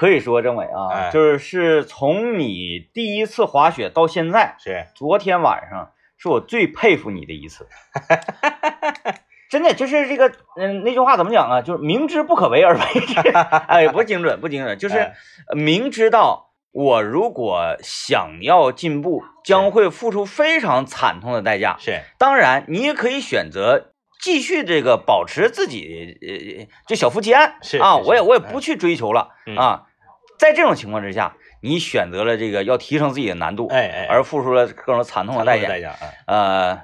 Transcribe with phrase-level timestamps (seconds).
[0.00, 7.68] 可以说政委啊，哎就是是从你第一次滑雪到现在，是昨天晚上是我最佩服你的一次。
[9.50, 11.60] 真的就是这个，嗯，那句话怎么讲啊？
[11.60, 13.20] 就是明知不可为而为之。
[13.68, 15.12] 哎，不精准，不精准，就是
[15.54, 21.76] 明知道我如果想要进步，将会付出非常惨痛的代价。
[21.78, 29.86] 是，当然，你也可以选择继续这个保持自己呃就小富即安啊，我也我也不去追求了嗯啊。
[30.40, 35.68] 在这种情况之下，你选择了这个要提升自己的难度，哎哎，而付出了各种惨痛的代价。
[35.68, 36.80] 代价啊，呃，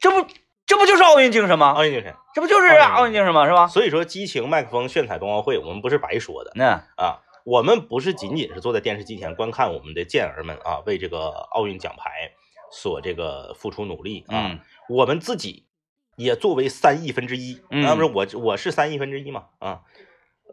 [0.00, 0.28] 这不
[0.66, 1.70] 这不就是奥运精神吗？
[1.70, 2.12] 奥运精神。
[2.34, 3.46] 这不就是奥运精神吗？
[3.46, 3.68] 是吧？
[3.68, 7.22] 所以说，激情麦克风炫彩冬奥会，我们不是白说的那啊。
[7.44, 12.32] 我们不是仅仅是坐在电视机前观看我们的健儿们啊，为这个奥运奖牌
[12.72, 14.50] 所这个付出努力啊。
[14.50, 15.66] 嗯我们自己
[16.16, 19.82] 也作为三亿分之一，嗯啊，不是我我是三亿分之一嘛啊，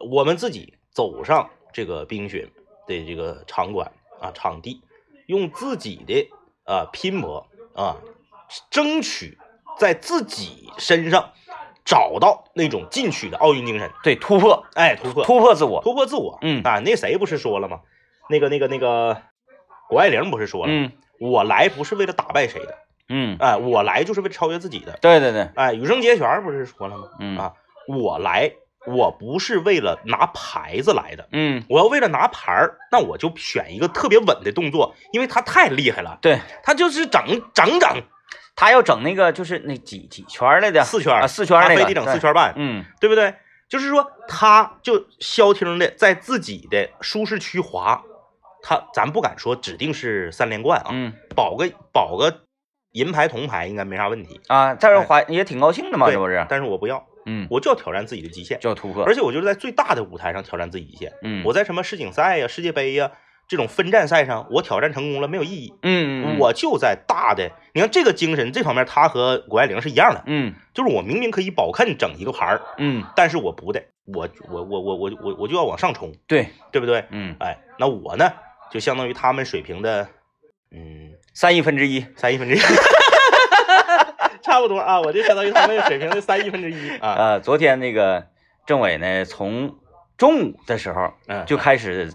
[0.08, 2.48] 我们自己走上这个冰雪
[2.86, 4.80] 的这个场馆啊场地，
[5.26, 6.30] 用自己的
[6.64, 7.96] 啊拼搏啊，
[8.70, 9.36] 争取
[9.76, 11.32] 在自己身上
[11.84, 15.82] 找到那种进取的奥运精神，对，突破哎，突破突破自我。
[15.82, 17.80] 突破自我，嗯啊，那谁不是说了吗？
[18.30, 19.20] 那个那个那个
[19.90, 20.86] 谷爱凌不是说了吗？
[20.86, 24.98] 嗯我来不是为了打败谁的，嗯，哎，我来就是为了超越自己的。
[25.00, 27.08] 对对对，哎，羽生结弦不是说了吗？
[27.20, 27.54] 嗯啊，
[27.86, 28.52] 我来，
[28.86, 37.22] 我不是为了拿牌子来的，嗯我要为了拿牌儿，那我就选一个特别稳的动作，因为他太厉害了，对，他就是整
[37.54, 38.02] 整整
[38.56, 43.34] 他要整那个就是那几几圈来的四圈啊，四圈儿那个，他非得整四，圈半，嗯对不对？
[43.66, 48.00] 就是说，他就消停的在自己的舒适区滑，
[48.62, 52.42] 他咱不敢说指定是三连冠啊，嗯保个保个
[52.92, 56.46] 银牌铜牌应该没啥问题，啊，但是滑也挺高兴的嘛，对是不是？
[56.48, 59.04] 但是我不要，嗯，我就要挑战自己的极限，就要突破。
[59.04, 61.12] 而且我就是在最大的舞台上挑战自己极限。
[61.22, 63.10] 嗯，我在什么世锦赛呀、世界杯呀
[63.46, 65.74] 这种分站赛上，我挑战成功了没有意义。
[65.82, 70.54] 嗯嗯，我就在大的，你看这个精神这方面，他和谷爱凌是一样的，嗯。
[70.72, 77.04] 就是我明明可以保肯整一个牌儿，嗯，但是我不的，我我我我我我我就要往上冲，对，对不对？
[77.10, 78.32] 嗯，哎，那我呢，
[78.72, 80.08] 就相当于他们水平的，
[80.72, 82.04] 嗯，三亿分之一。
[82.16, 82.58] 三亿分之一，
[84.54, 86.90] 差不多啊，我就相当于他们水平的三亿分之一。
[87.02, 87.14] 啊。
[87.18, 88.26] 呃，昨天那个
[88.64, 89.74] 政委呢，从
[90.16, 92.12] 中午的时候嗯，就开始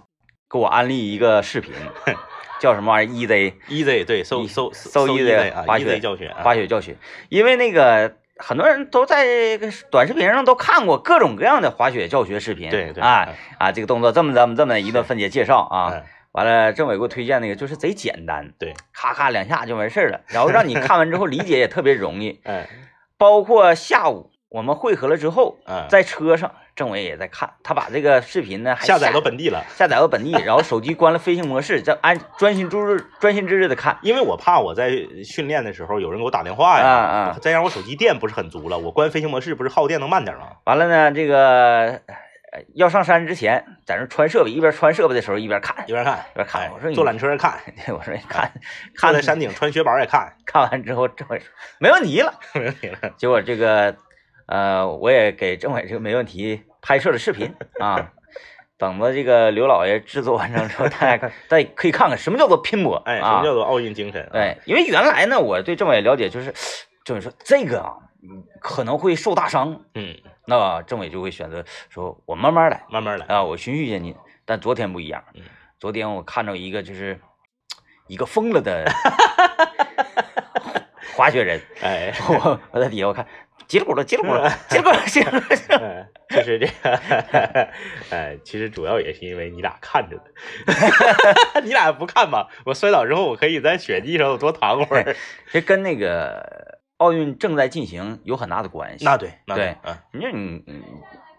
[0.49, 1.73] 给我安利一个视频，
[2.61, 6.95] 叫什么玩意儿？EZ easy 对，搜搜搜 easy 啊滑雪，easy 教学啊，滑雪教学，
[7.27, 9.57] 因为那个很多人都在
[9.91, 22.65] 短视频上都看过各种各样的滑雪教学视频，对对啊啊，这个动作这么这么这么一顿分解介绍啊，嗯完了政委给我推荐那个就是贼简单，对，咔咔两下就完事儿了，然后让你看完之后理解也特别容易， 嗯
[23.17, 29.63] 包括下午我们汇合了之后，嗯，在车上政委也在看，他把这个视频呢还下载到本地了。
[29.75, 34.89] 下载到本地，然后手机关了飞行模式，再安专心致志专心致志的看，因为我怕我在
[35.25, 40.47] 训练的时候有人给我打电话呀，啊啊再让我手机电不是很足了，我关飞行模式不是耗电能慢点吗？
[40.63, 42.01] 完了呢，这个
[42.51, 47.59] 呃要上山之前，在那穿设备，一边穿设备的时候一边看，一边看一边看哎我说你坐缆车看，
[47.95, 48.51] 我说你看，
[48.95, 51.47] 看在山顶穿雪板也看， 看完之后，政委说
[51.79, 52.33] 没问题了。
[52.55, 52.97] 没问题了。
[53.17, 53.95] 结果这个
[54.47, 58.11] 呃，我也给政委这个没问题拍摄了视频啊。
[58.79, 64.23] 等到这个刘老爷制作完成之后，大家看，大家可以看看什么叫做拼搏，哎，什啊么叫做奥运精神？
[64.27, 66.53] 啊，对，因为原来呢，我对政委了解就是，
[67.03, 70.15] 政委说这个啊，嗯可能会受大伤，嗯，
[70.49, 73.25] 那政委就会选择说，我慢慢来慢慢来。
[73.27, 74.15] 啊，我循序渐进。
[74.45, 75.43] 但昨天不一样嗯，
[75.79, 77.19] 昨天我看到一个就是
[78.07, 78.83] 一个疯了的
[81.15, 83.23] 滑雪人，哎， 我我在底下我看，
[83.67, 87.69] 叽里咕噜叽里咕噜叽里咕噜叽里咕噜就是这个，
[88.09, 90.23] 哎，其实主要也是因为你俩看着的，
[91.61, 92.49] 你俩不看吧？
[92.65, 95.15] 我摔倒之后，我可以在雪地上我多躺会儿。
[95.51, 99.03] 这跟那个奥运正在进行有很大的关系。
[99.03, 100.83] 那对，那对，嗯你说你嗯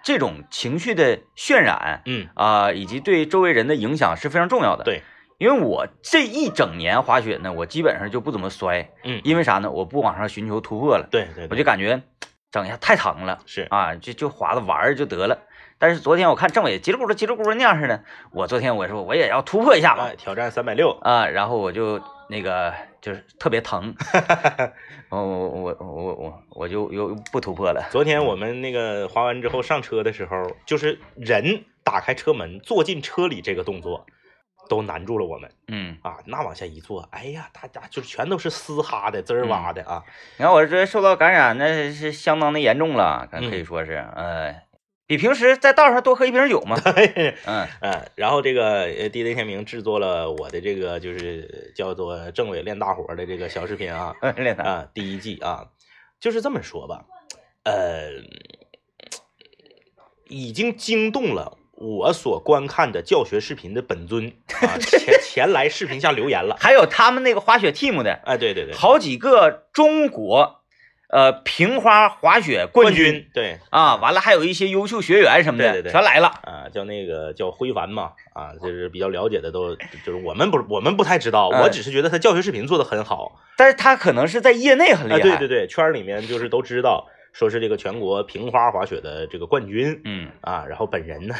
[0.03, 4.84] 这种情绪的渲染嗯，啊、以及对周围人的影响是非常重要的。
[4.84, 5.03] 对，
[5.39, 9.71] 因为我这一整年滑雪呢，我基本上就不怎么摔，嗯，因为啥呢？
[9.71, 12.03] 我不往上寻求突破了，对对，我就感觉
[12.51, 15.39] 整一下太疼了是啊，就就滑着玩儿就得了。
[15.78, 18.03] 但是昨天我看政委叽里咕噜叽里咕噜那样似的，
[18.33, 23.94] 我昨天我说我也要突破一下吧哎，挑战三百六，啊，然后我就那个就是特别疼，
[25.08, 27.88] 我我我我我我就又不突破了。
[27.91, 30.36] 昨天我们那个滑完之后上车的时候，
[30.66, 34.04] 就是人打开车门坐进车里这个动作，
[34.68, 36.18] 都难住了我们嗯，啊！
[36.26, 40.04] 那往下一坐，哎呀，大家就全都是嘶哈的、滋儿哇的啊！
[40.36, 44.54] 你看我这受到感染，那是相当的严重了，可以说是，呃，
[45.10, 46.80] 比平时在道上多喝一瓶酒嘛。
[47.45, 55.66] 嗯嗯，然后这个呃，DJ 天明制作了我的这个就是叫做政委练大活的这个小视频啊 练他啊，第一季啊，
[56.21, 57.07] 就是这么说吧，
[57.65, 58.09] 呃，
[60.28, 66.57] 已经惊动了我所观看的教学视频的本尊啊， 前前来视频下留言了。
[66.60, 70.59] 还有他们那个滑雪 team 的哎，对对对，好几个中国
[71.12, 76.28] 呃平花滑雪冠军对啊，完了还有一些优秀学员什么的，对对对全来了。
[76.45, 83.41] 啊，叫那个叫辉凡嘛，啊，就是比较了解的都就是我们不我们不太知道，嗯我只是觉得他教学视频做的很好。
[83.57, 85.21] 但是他可能是在业内很厉啊，害。
[85.21, 91.34] 对对对，圈里面就是都知道，说是这个全国平花滑雪的这个冠军嗯，啊，然后本人呢。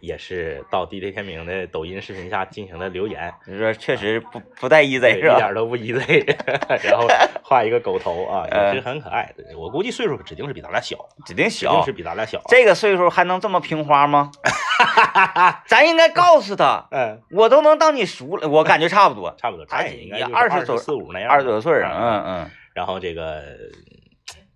[0.00, 5.36] 也是到 DJ 天明的抖音视频下进行了留言，你说确实不不带 easy 一是吧？
[5.36, 6.24] 点都不 easy，
[6.84, 7.06] 然后
[7.42, 9.44] 画一个狗头啊，呃也是很可爱的。
[9.58, 12.44] 我估计岁数指定是比咱俩小，指定指定小是，比咱俩小啊。
[12.48, 14.30] 这个岁数还能这么平花吗？
[15.66, 23.42] 咱应该告诉他， 嗯，我都能当你叔了，我感觉差不多，差不多，他他也应该二十左四五那样，二十多岁啊，嗯嗯然后这个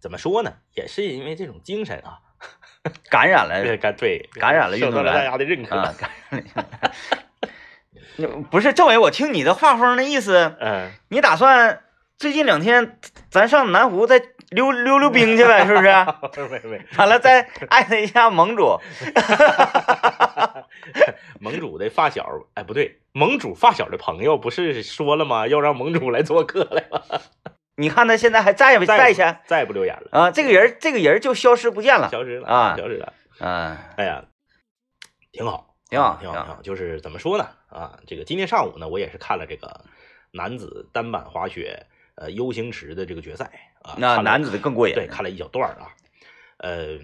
[0.01, 0.53] 怎么说呢？
[0.75, 2.30] 也是因为这种精神啊，嗯，
[3.11, 5.77] 感染了对感对感染了运受到了动员大家的认可。
[5.77, 6.93] 啊，感染了。
[8.51, 11.81] 不是政委，我听你的画风的意思，嗯，你打算
[12.19, 12.99] 最近两天
[13.31, 15.89] 咱上南湖再溜溜溜冰去呗，是不是？
[16.51, 18.79] 没没，完了再艾特一下盟主，
[21.39, 25.47] 盟主的发小，哎，不对，盟主发小的朋友不是说了吗？
[25.49, 27.23] 要让盟主来做客来了，
[27.77, 30.31] 你看他现在还在不再在去再也不留言了，啊？
[30.31, 33.13] 这个人这个人就消失不见了消失了啊消失了。
[33.39, 34.25] 啊，哎呀，
[35.33, 36.61] 挺好，挺好挺好，挺好。
[36.63, 37.49] 就是怎么说呢？
[37.69, 39.85] 啊，这个今天上午呢，我也是看了这个
[40.33, 41.87] 男子单板滑雪
[42.17, 43.51] 呃 U 型池的这个决赛
[43.83, 44.95] 啊，那男子的更过瘾。
[44.95, 45.89] 对看了一小段儿啊，
[46.59, 46.99] 呃，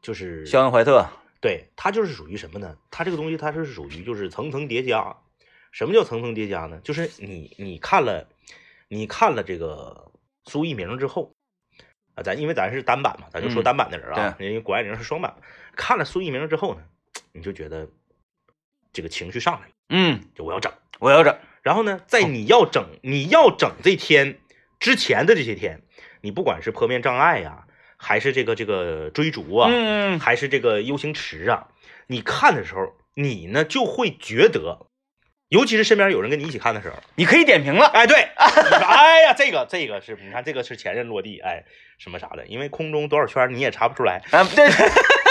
[0.00, 1.04] 就是肖恩怀特，
[1.40, 2.76] 对，他就是属于什么呢？
[2.92, 5.16] 他这个东西他是属于就是层层叠加。
[5.72, 6.80] 什么叫层层叠加呢？
[6.84, 8.26] 就是你你看了
[8.88, 10.12] 你看了这个
[10.44, 11.34] 苏翊鸣之后
[12.14, 15.36] 啊，咱因为咱是单板嘛，咱就说嗯单板的人啊，因为谷爱凌是双板。
[15.74, 16.82] 看了苏翊鸣之后呢，
[17.32, 17.88] 你就觉得
[18.92, 20.72] 这个情绪上来了，嗯，就我要整。
[20.98, 24.38] 我要整，然后呢，在你要整你要整这天
[24.80, 25.82] 之前的这些天，
[26.22, 27.66] 你不管是坡面障碍呀、
[27.98, 31.68] 还是这个这个追逐啊，嗯，还是这个 U 型池啊，
[32.06, 34.86] 你看的时候，你呢就会觉得，
[35.48, 37.86] 尤其是身边有人跟你一起看的时候，你可以点评了。
[37.86, 41.64] 哎，对， 哎呀，这个这个是，你看这个是前任落地，哎，
[41.98, 44.68] 什么啥的，因为空中多少圈你也查不出来，啊，对，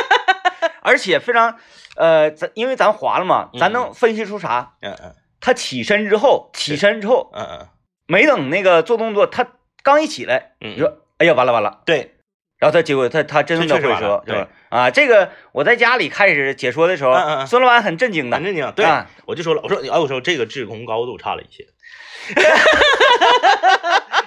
[0.82, 1.60] 而且非常，
[1.98, 4.74] 呃，咱因为咱滑了嘛，咱能分析出啥？
[4.82, 5.16] 嗯嗯。
[5.42, 7.68] 他起身之后，起身之后，嗯嗯，
[8.08, 9.46] 没等那个做动作，他
[9.84, 10.72] 刚一起来，嗯。
[10.76, 12.15] 你说，哎呀，完了完了，对，
[12.58, 14.48] 然后他结果他他真的会说，对吧？
[14.70, 21.68] 啊，这个我在家里开始解说的时候，嗯嗯嗯孙老板很震惊的很，震惊，对，啊我就说了，我说，哎，我说这个制空高度差了一些。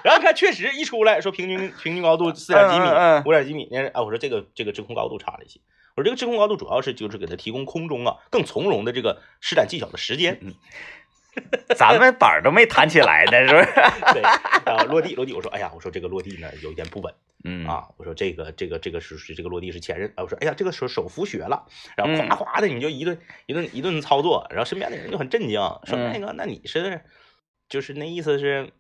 [0.04, 2.86] 然后他，确实一出来说平均平均高度四点几米
[3.26, 5.58] 五点几米，那是啊，我说这个这个制空高度差了一些。
[5.96, 10.38] 我说这个制空高度主要是就是给他提供空中啊更从容的这个施展技巧的时间。
[11.76, 13.66] 咱们板儿都没弹起来呢，是不是？
[14.14, 14.22] 对，
[14.64, 17.12] 然后落地落地，我说哎呀，我说这个落地呢有一点不稳
[17.44, 25.52] 嗯，啊，我说这个这个这个是是这个落地是前任啊，我说哎呀这个手手扶血了，然后嗯哗哗的你就一顿一顿一顿操作，然后身边的人就很震惊，
[25.84, 27.00] 说嗯那个那你是
[27.68, 28.72] 就是那意思是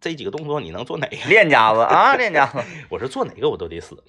[0.00, 1.16] 这几个动作你能做哪个？
[1.28, 2.58] 练家子啊，练家子，
[2.90, 4.02] 我说做哪个我都得死。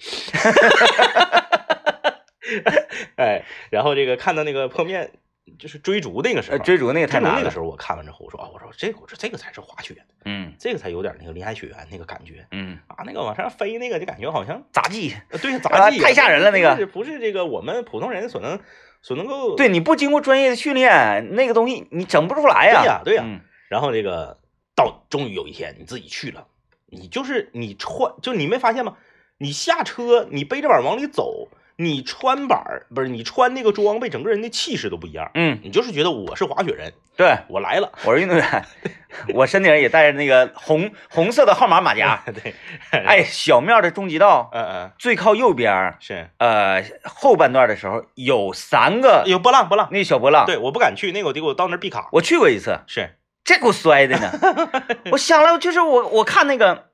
[3.16, 5.10] 哎，然后这个看到那个破面
[5.58, 18.58] 就是追逐那个时候，呃追逐那个太难了那个时，候我看完之后我说啊，我说这个我说这个才是滑雪，嗯这个才有点那个林海雪原那个感觉嗯，啊，那个往上飞那个就感觉好像杂技，呃对啊 杂技、太吓人了那个不是不是这个我们普通人所能
[19.02, 22.80] 所能够对你不经过专业的训练，那个东西你整不出来呀。
[22.82, 24.38] 对呀对呀嗯然后这个
[24.74, 26.46] 到终于有一天你自己去了，
[26.86, 28.96] 你就是你穿，就你没发现吗？
[29.36, 31.48] 你下车，你背着板往里走，
[31.80, 35.30] 你穿板儿不是你穿那个装备，整个人的气势都不一样。
[35.34, 37.92] 嗯，你就是觉得我是滑雪人，对，我来了。
[38.04, 38.64] 我是运动员，
[39.32, 42.20] 我身顶上也带着那个红红色的号码马甲。
[42.34, 42.52] 对，
[42.90, 49.88] 哎，小庙的终极道嗯嗯，最靠右边，是呃，后半段的时候有三个有波浪波浪。
[49.92, 50.46] 那小波浪。
[50.46, 52.08] 对，我不敢去，那个我得给我到那儿闭卡。
[52.10, 53.10] 我去过一次，是，
[53.44, 54.32] 这给我摔的呢。
[55.12, 56.87] 我想了，就是我我看那个，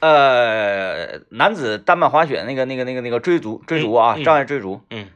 [0.00, 5.08] 呃，男子单板滑雪那个那个那个那个追逐追逐啊，障碍追逐，嗯。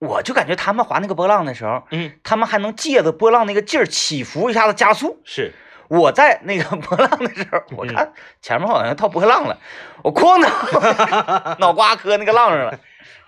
[0.00, 5.20] 我就感觉他们滑那个波浪的时候，嗯，他们还能借着波浪那个劲儿起伏一下子加速。
[5.24, 5.52] 是，
[5.88, 9.58] 我在那个波浪的时候，我看前面好像套波浪了，
[10.04, 12.78] 我哐当 脑瓜磕那个浪上了。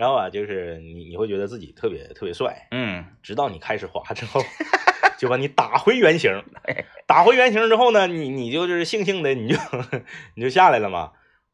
[0.01, 4.41] 然后啊，就是你你会觉得自己特别特别帅，嗯直到你开始滑之后，
[5.19, 6.43] 就把你打回原形。
[7.07, 9.59] 打回原形之后呢，你你就是悻悻的，你就
[10.35, 11.13] 你就下来了嘛。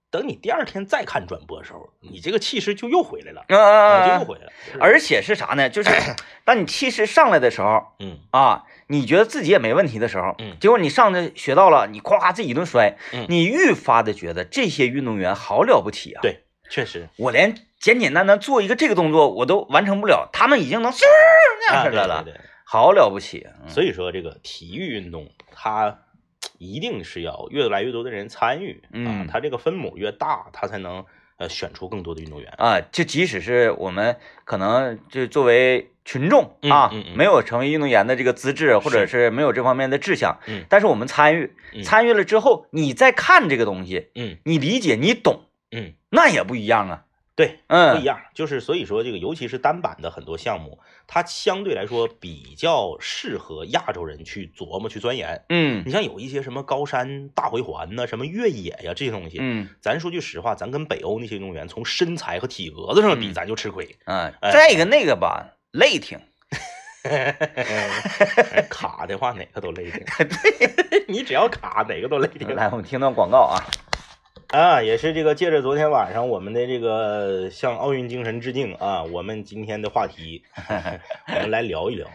[0.08, 4.52] 等你第二天再看转播的时候，你这个气势就又回来了，嗯啊，就嗯嗯，又回来了。
[4.78, 5.68] 而且是啥呢？
[5.68, 5.90] 就是
[6.46, 16.22] 当你气势上来的时候嗯啊，你觉得自己也没问题的时候，嗯结果你上去学到了，你夸夸自己一顿摔，嗯你愈发的觉得这些运动员好了不起啊！
[16.22, 21.00] 对，确实我连简简单单做一个这个动作我都完成不了，他们已经能嗖
[21.60, 22.40] 那样式的了，对对。
[22.64, 23.46] 好了不起。
[23.62, 26.00] 嗯所以说，这个体育运动它
[26.58, 31.04] 一定是要越来越多的人参与啊嗯，它这个分母越大，它才能
[31.36, 32.52] 呃选出更多的运动员。
[32.58, 47.04] 啊，就即使是我们可能就作为群众啊，没有成为运动员的这个资质，或者是没有这方面的志向，嗯但是我们参与，嗯参与了之后，你再看这个东西，嗯你理解，你懂，嗯，那也不一样啊。
[47.36, 48.18] 对，嗯，不一样。
[48.34, 55.44] 就是所以说，这个尤其是单板的很多项目，它相对来说比较适合亚洲人去琢磨、去钻研。
[55.50, 63.94] 嗯你像有一些什么高山大回环呐、什么越野呀这些东西，嗯咱说句实话，咱跟北欧那些运动员从身材和体格子上比，嗯咱就吃亏。
[64.06, 66.18] 啊，哎再一个那个吧，累挺，
[68.70, 70.00] 卡的话，哪个都累挺。
[70.26, 72.54] 对 你只要卡，哪个都累挺。
[72.56, 73.60] 来，我们听段广告啊。
[74.48, 80.44] 啊，也是这个借着昨天晚上我们的这个向奥运精神致敬啊，我们今天的话题，
[81.34, 82.08] 我们来聊一聊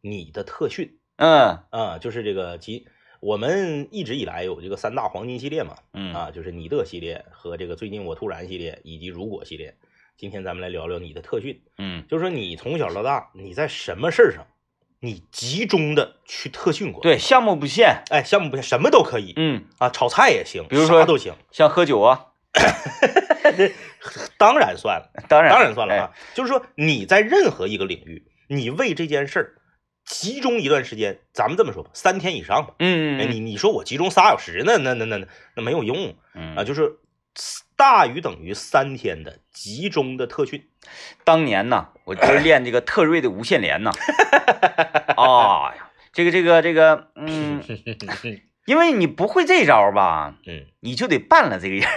[0.00, 2.86] 你的特训嗯啊，就是这个其
[3.20, 9.76] 我们一直以来有这个三大黄金系列嘛，嗯啊，就是你的系列和这个最近我突然系列以及如果系列。
[10.16, 14.44] 今天咱们来聊聊你的特训，嗯就是说你从小到大你在什么事儿上，
[15.00, 18.02] 你集中的去特训过？，对，项目不限。
[18.10, 22.26] 哎，项目不限，什么都可以嗯，啊，炒菜也行，比如说啥都行，像喝酒啊，
[24.36, 25.10] 当然算了。
[25.28, 29.54] 当然当然算了哎啊，就是说你在任何一个领域，你为这件事儿
[30.04, 32.70] 集中一段时间，咱们这么说吧，三天以上吧。
[32.72, 35.24] 哎，嗯嗯你你说我集中仨小时，那那那那
[35.54, 36.98] 那没有用嗯啊，就是
[37.76, 40.68] 大于等于三天的集中的特训。
[41.24, 43.90] 当年呢，我就是练这个特锐的无限连呐。
[45.18, 47.60] 啊呀，这个这个这个，嗯，
[48.66, 51.88] 因为你不会这招吧，嗯你就得办了这个人。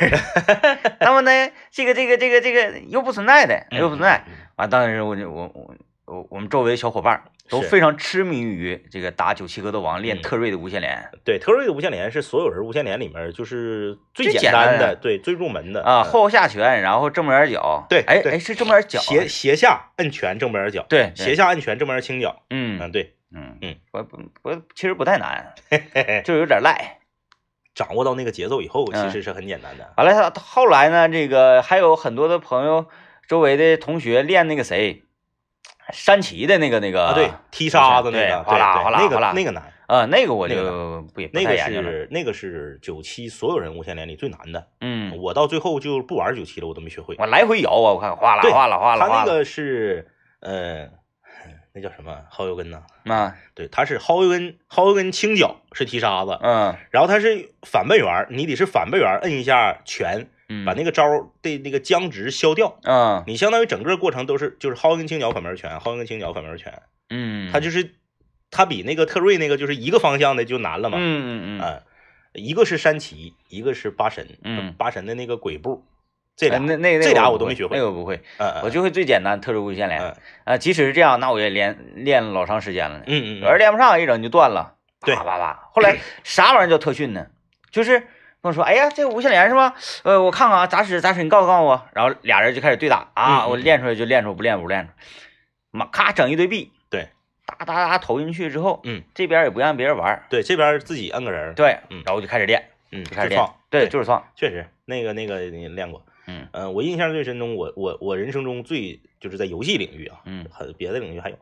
[0.99, 4.25] 那么呢，这个这个这个这个又不存在的，又不存在。
[4.55, 5.75] 完啊，当时我就我我
[6.11, 17.85] 我我们周围的小伙伴都非常痴迷于这个打九七格斗王练嗯特瑞的无限连对，特瑞的无限连是所有人无限连里面就是最最简简单的单的，对，最入门的啊，嗯后下拳，然后正面脚。
[17.89, 25.53] 对对哎哎是正面脚啊，斜斜下摁拳正面脚，对对斜下摁拳正面轻脚，嗯嗯，对，嗯嗯，不不不，其实不太难，
[26.25, 26.97] 就有点赖。
[27.73, 29.93] 掌握到那个节奏以后，其嗯实是很简单的。
[29.95, 32.85] 完了，他后来呢，这个还有很多的朋友，
[33.29, 35.03] 周围的同学练那个谁，
[35.91, 40.55] 山崎的那个那个啊，对， 踢沙子那个，哗啦对对那哗啦哗啦个那个难，啊，那个我就
[41.13, 41.57] 不也不那个。
[41.57, 44.67] 是那个是九七所有人无限连里最难的。
[44.81, 47.15] 嗯，我到最后就不玩九七了，我都没学会。
[47.17, 49.07] 我来回摇啊，我看哗啦对哗啦哗啦。
[49.07, 50.07] 他那个是
[50.41, 50.89] 呃，
[51.73, 52.81] 那叫什么薅油根呐？
[53.05, 62.77] 啊，对，他是薅油根，薅油根轻脚是踢沙子，嗯然后他是反背圆，你得是反背圆摁一下拳，嗯，把那个招儿的那个僵直消掉。
[62.83, 67.95] 嗯你相当于整个过程都是就是薅油根青脚反面拳，薅油根青脚反面拳，嗯，他就是
[68.49, 70.97] 他比那个特瑞那个就是一个方向的就难了嘛。
[70.99, 71.79] 嗯嗯嗯，啊，
[72.33, 75.85] 一个是山崎，一个是八神，嗯八神的那个鬼步，
[76.35, 78.21] 这俩哎那那那这俩我都没学会那个不会，
[78.63, 80.57] 我就会最简单特殊无限连嗯啊。
[80.57, 83.03] 即使是这样，那我也练练了老长时间了呢。
[83.07, 85.69] 嗯嗯有人练不上，一整就断了，对啪啪啪。
[85.71, 87.27] 后来啥玩意儿叫特训呢？
[87.71, 88.07] 就是
[88.41, 89.75] 跟我说，哎呀，这个无限连是吧？
[90.03, 91.85] 呃，我看看啊，咋使咋使，你告诉告诉我。
[91.93, 94.93] 然后俩人就开始对打啊，我练出来就练出，不练不练出。
[95.69, 97.09] 妈，咔整一堆币，对，
[97.45, 111.37] 哒哒哒投进去之后，嗯，这边也不让别人玩，对，这边自己摁个人，对，嗯然后就开始练，嗯，就开始创，，对，就是创，确实那个那个你练过，嗯呃，我印象最深中，我我我人生中最就是在游戏领域啊，嗯很别的领域还有，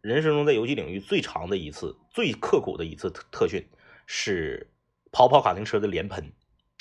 [0.00, 3.68] 人生中在游戏领域最长的一次、最刻苦的一次特特训
[4.06, 4.70] 是
[5.12, 6.32] 跑跑卡丁车的连喷。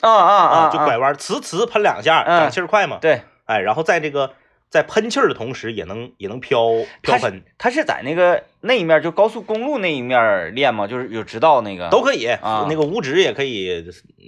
[0.02, 2.42] 啊啊啊，就拐弯，呲呲喷两下，嗯。
[2.42, 4.34] 长气儿快嘛，对，哎，然后在这个
[4.70, 6.68] 在喷气儿的同时，也能也能飘
[7.02, 10.86] 飘喷，他是在那个那一面，就高速公路那一面练吗？
[10.86, 11.90] 就是有直道那个？
[11.90, 12.68] 都可以，啊。
[12.70, 13.84] 那个五指也可以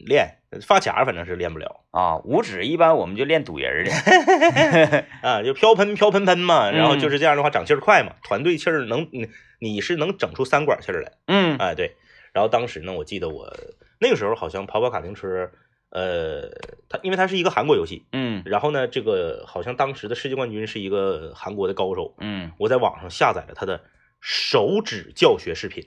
[0.08, 1.82] 练，发卡反正是练不了。
[1.92, 9.28] 啊，五指一般我们就练堵人儿的， 啊，就飘喷飘喷喷嘛，然后嗯就是这样的话长气儿快嘛，团队气儿能你
[9.60, 11.58] 你是能整出三管气儿来，嗯。
[11.60, 11.96] 哎对，
[12.34, 13.54] 然后当时呢，我记得我
[14.00, 15.52] 那个时候好像跑跑卡丁车，
[15.92, 16.50] 呃，
[16.88, 23.82] 它因为它是一个韩国游戏，嗯然后呢，这个好像当时的世界冠军是一个韩国的高手，嗯，我在网上下载了他的
[24.22, 25.86] 手指教学视频，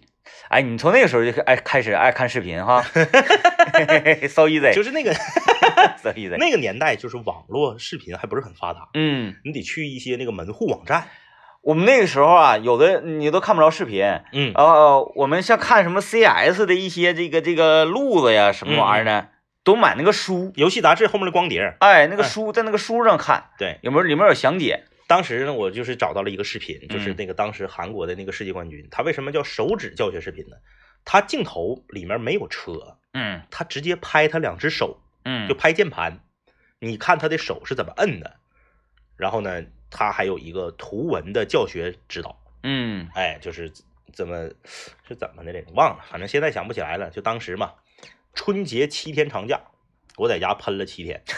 [0.49, 2.83] 哎，你从那个时候就爱开始爱看视频哈，
[4.29, 5.13] so easy，就是那个
[5.97, 11.09] so easy，那个年代，就是网络视频还不是很发达，嗯，你得去一些那个门户网站，
[11.63, 14.53] 我们那个时候啊，有的你都看不着视频，嗯。
[14.55, 19.29] 呃，我们像看什么 CS 的一些这个这个路子呀，什么玩意儿的，
[19.63, 22.29] 都买那个书，游戏杂志后面的光碟，哎，那个哎。
[22.29, 24.85] 书在那个书上看，对，有没有里面有详解？
[25.07, 27.15] 当时呢，我就是找到了一个视频，就是嗯。
[27.17, 30.57] 那个当时韩国的那个世界冠军，他为什么叫手指教学视频呢？
[31.05, 33.43] 他镜头里面没有车，嗯。
[33.53, 36.21] 他直接拍他两只手，嗯，就拍键盘，
[36.81, 38.37] 你看他的手是怎么摁的，
[39.17, 43.71] 然后呢，他还有一个图文的教学指导，嗯哎，就是
[44.13, 44.49] 怎么
[45.07, 45.71] 是怎么的来着？
[45.75, 47.11] 忘了，反正现在想不起来了。
[47.11, 47.73] 就当时嘛，
[48.35, 49.61] 春节七天长假，
[50.17, 51.23] 我在家喷了七天。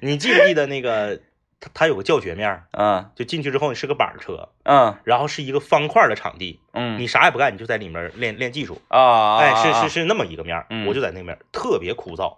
[0.00, 1.20] 你记不记得那个
[1.58, 8.80] 他他有个教学面儿，嗯就进去之后你是个板车，嗯然后是一个方块的场地，嗯，你啥也不干，你就在里面练练技术。
[8.88, 12.36] 啊，哎，是啊是是那么一个面儿，嗯我就在那面儿，特别枯燥，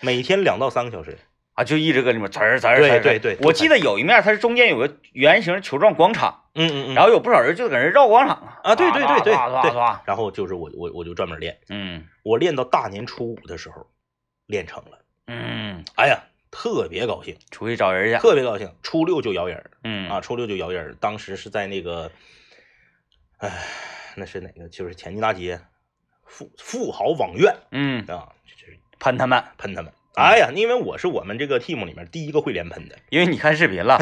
[0.00, 1.18] 每天两到三个小时。
[1.54, 2.78] 啊，就一直搁里面滋儿滋儿。
[2.78, 6.94] 对对对我记得有一面它是中间有个圆形球状广场，嗯嗯嗯。
[6.94, 13.86] 然后有不少人就搁那绕广场啊啊，对对对对对然后就是我我我就专门练，嗯我练到大年初五的时候
[14.46, 18.20] 练成了，嗯，哎呀，特别高兴，出去找人去。
[18.20, 18.70] 特别高兴。
[18.82, 20.94] 初六就摇人儿嗯啊，初六就摇人儿。
[21.00, 22.10] 当时是在那个，
[23.38, 23.50] 哎，
[24.16, 24.68] 那是哪个？
[24.68, 25.60] 就是前进大街
[26.24, 29.92] 富富豪网院嗯，啊，就是喷他们，喷他们。
[30.14, 33.98] 哎呀，因为我是我们这个 team 里面第一个会连喷的，因为你看视频了。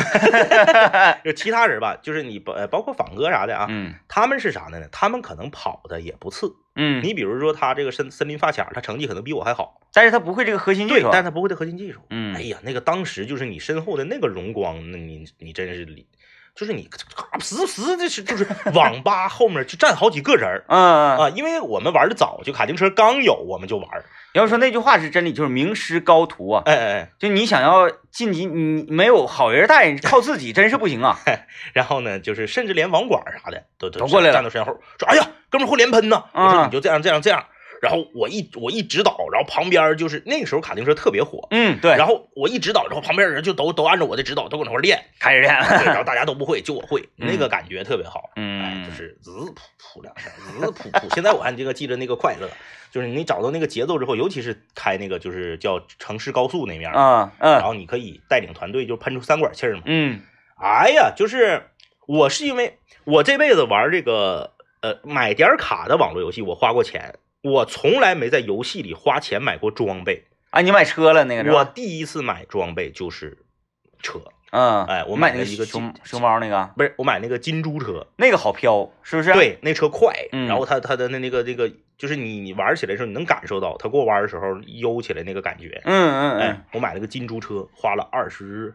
[1.24, 4.86] 就其他人吧，就是你包呃包括仿哥啥的啊，嗯他们是啥的呢？
[4.92, 6.54] 他们可能跑的也不次。
[6.74, 11.08] 嗯，你比如说他这个森森林发卡，他成绩可能比我还好，但是他不会这个核心技对，术。
[11.12, 12.00] 但是他不会的核心技术。
[12.10, 16.06] 嗯哎呀，那个当时就是你身后的那个荣光，那你你真是里，
[16.54, 26.62] 就是你咔呲呲这是就是 网吧后面就站好几个人儿嗯嗯，啊，因为我们玩的早，就卡丁车刚有我们就玩儿，要说那句话是真理，就是名师高徒啊。
[26.66, 31.18] 哎哎哎，就你想要晋级，你没有好人带，靠自己真是不行啊。
[31.72, 37.46] 然后呢，就是甚至连网管啥的都都都过来了站到身后说，哎呀，哥们儿会连喷呢，我说啊你就这样这样这样，
[37.82, 41.48] 然后我一我一指导，然后旁边就是那个时候卡丁车特别火。
[41.50, 45.96] 嗯，对，然后我一指导，然后旁边人就都都按照我的指导，都搁那块儿练，开始练 对，然。
[45.96, 48.30] 后大家都不会，就我会，嗯那个感觉特别好。
[48.36, 51.12] 哎，嗯，就是滋噗噗两声，滋噗噗。
[51.12, 52.48] 现在我还这个记着那个快乐，
[52.92, 59.82] 就是你找到那个节奏之后，尤其是开那个就是叫城市高速那面儿，啊嗯然后你可以带领团队就喷出三管气儿嘛。
[59.86, 60.20] 嗯
[60.56, 61.70] 哎呀，就是
[62.06, 70.24] 我是因为我这辈子玩这个呃买点儿卡的网络游戏，我花过钱，我从来没在游戏里花钱买过装备。
[70.50, 71.52] 啊，你买车了那个？
[71.52, 73.38] 我第一次买装备就是
[74.02, 78.06] 车，嗯，哎我买了一个熊金熊猫那个，不是我买那个金猪车。
[78.16, 85.80] 那个好飘，是不是？，对，那车快，嗯然后它它的那那个那个，就是你你玩起来的时候，你能感受到它过弯的时候悠起来那个感觉。
[85.84, 88.74] 嗯嗯嗯哎，，我买了个金猪车，花了二十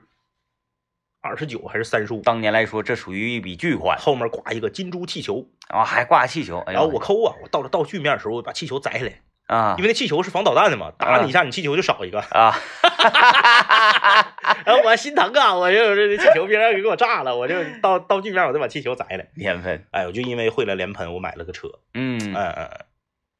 [1.21, 12.19] 二十九还是三十五，当年来说这属于一笔巨款后面挂一个金猪气球，啊，还挂气球，哎然后我抠啊，我到了道具面的时候，我把气球摘下来，啊因为那气球是防导弹的嘛，打你一下，你气球就少一个。
[12.19, 12.55] 啊，
[14.65, 19.27] 然后我心疼啊，我就这气球别让给我炸了，我就到道具面我就把气球摘下来。
[19.35, 21.67] 连喷，哎，我就因为会了连喷，我买了个车。
[21.93, 22.85] 嗯嗯嗯嗯，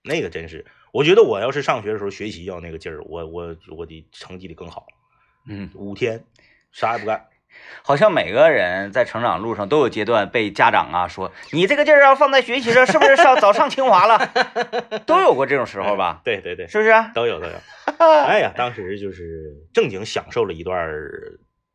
[0.04, 4.86] 那个真是，我觉得我要是上学的时候学习要那个劲儿，我我我的成绩得更好。
[5.50, 6.24] 嗯，五天
[6.72, 7.26] 啥也不干，
[7.84, 14.30] 好像每个人在成长路上都有阶段被家长啊说你这个劲儿要放在学习上，是不是上早上清华了？
[15.06, 16.22] 都有过这种时候吧？
[16.24, 16.92] 对对对，是不是？
[17.14, 17.54] 都有都 有。
[18.00, 20.90] 哎呀，当时就是正经享受了一段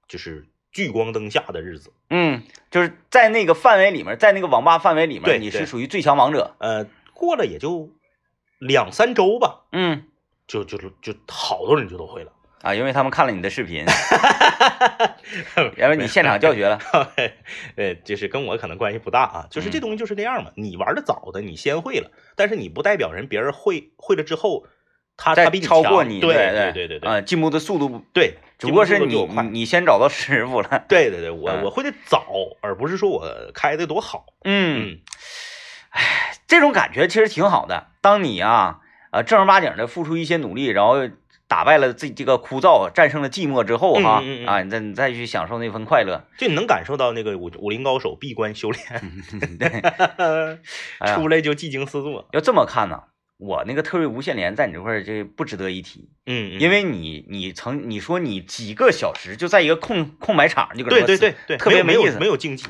[0.07, 1.93] 就是聚光灯下的日子。
[2.11, 6.55] 嗯，就是在那个范围里面，在那个网吧范围里面，你是属于最强王者。
[6.59, 7.91] 呃，过了也就
[8.59, 10.05] 两三周吧，嗯
[10.47, 12.33] 就就就好多人就都会了。
[12.63, 13.85] 啊，因为他们看了你的视频，
[15.77, 16.79] 然后你现场教学了。
[17.77, 20.51] 呃，就是跟我可能关系不大啊，就是这嗯东西就是这样嘛。
[20.55, 24.67] 你玩的早的，你先会了，但是你不代表人别人会会了之后，
[25.17, 30.85] 他再他比你超过你，对对对对对对啊，进步的速度不，对，只不过是你你你先找到师傅了。
[30.89, 32.25] 对对对，我嗯我会的早，
[32.61, 34.27] 而不是说我开的多好。
[34.45, 35.01] 嗯，
[35.91, 37.89] 哎这种感觉其实挺好的。
[38.01, 41.09] 当你啊，呃，正儿八经的付出一些努力，然后
[41.53, 46.25] 打败了自己这个枯燥，战胜了寂寞之后哈，嗯嗯嗯啊，你再你再去享受那份快乐。
[46.39, 48.83] 就你能感受到那个武武林高手闭关修炼，
[49.61, 52.27] 对，出来就技惊四座。
[52.33, 53.03] 要这么看呢，
[53.37, 62.19] 我那个特锐无线连在你这块儿这不值得一提，嗯，嗯因为你你曾你说你几个小时就在一个空空白场就搁这对对对对，特别没有没有意思。
[62.19, 62.67] 没有竞技。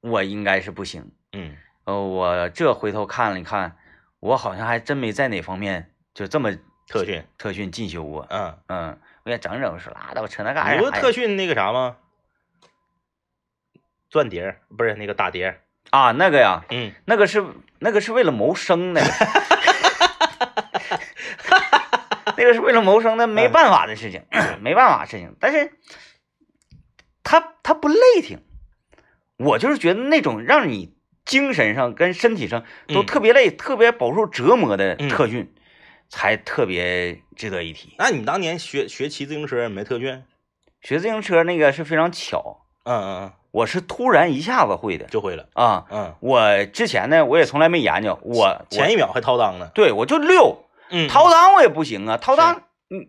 [0.00, 1.12] 我应该是不行。
[1.36, 3.76] 嗯呃，我这回头看了看，
[4.20, 6.50] 我好像还真没在哪方面就这么
[6.86, 8.26] 特训，特训进修过。
[8.30, 10.78] 嗯，嗯，我也整整我说拉倒吧，扯那干啥呀？
[10.78, 11.96] 你不特训那个啥吗？
[14.08, 15.60] 钻碟儿不是那个打碟儿。
[15.90, 17.44] 啊，那个呀，嗯，那个是
[17.78, 19.02] 那个是为了谋生的，
[22.36, 24.24] 那个是为了谋生的，没办法的事情，
[24.60, 25.36] 没办法的事情。
[25.40, 25.72] 但是
[27.22, 28.42] 他他不累挺，
[29.36, 35.54] 我就是觉得那种让你精神上跟身体上都嗯特别累、特别饱受折磨的嗯特训，
[36.08, 37.94] 才特别值得一提。
[37.98, 40.22] 那你当年学学骑自行车没特训？
[40.80, 45.48] 学自行车那个是非常巧，嗯嗯嗯，我是突然一下子会的就会了。
[45.54, 45.84] 啊。
[45.90, 49.70] 嗯，我之前呢，我也从来没研究，我我前一秒还掏裆呢。
[49.74, 50.64] 对我就溜。
[50.90, 53.08] 嗯，掏裆我也不行啊，掏裆你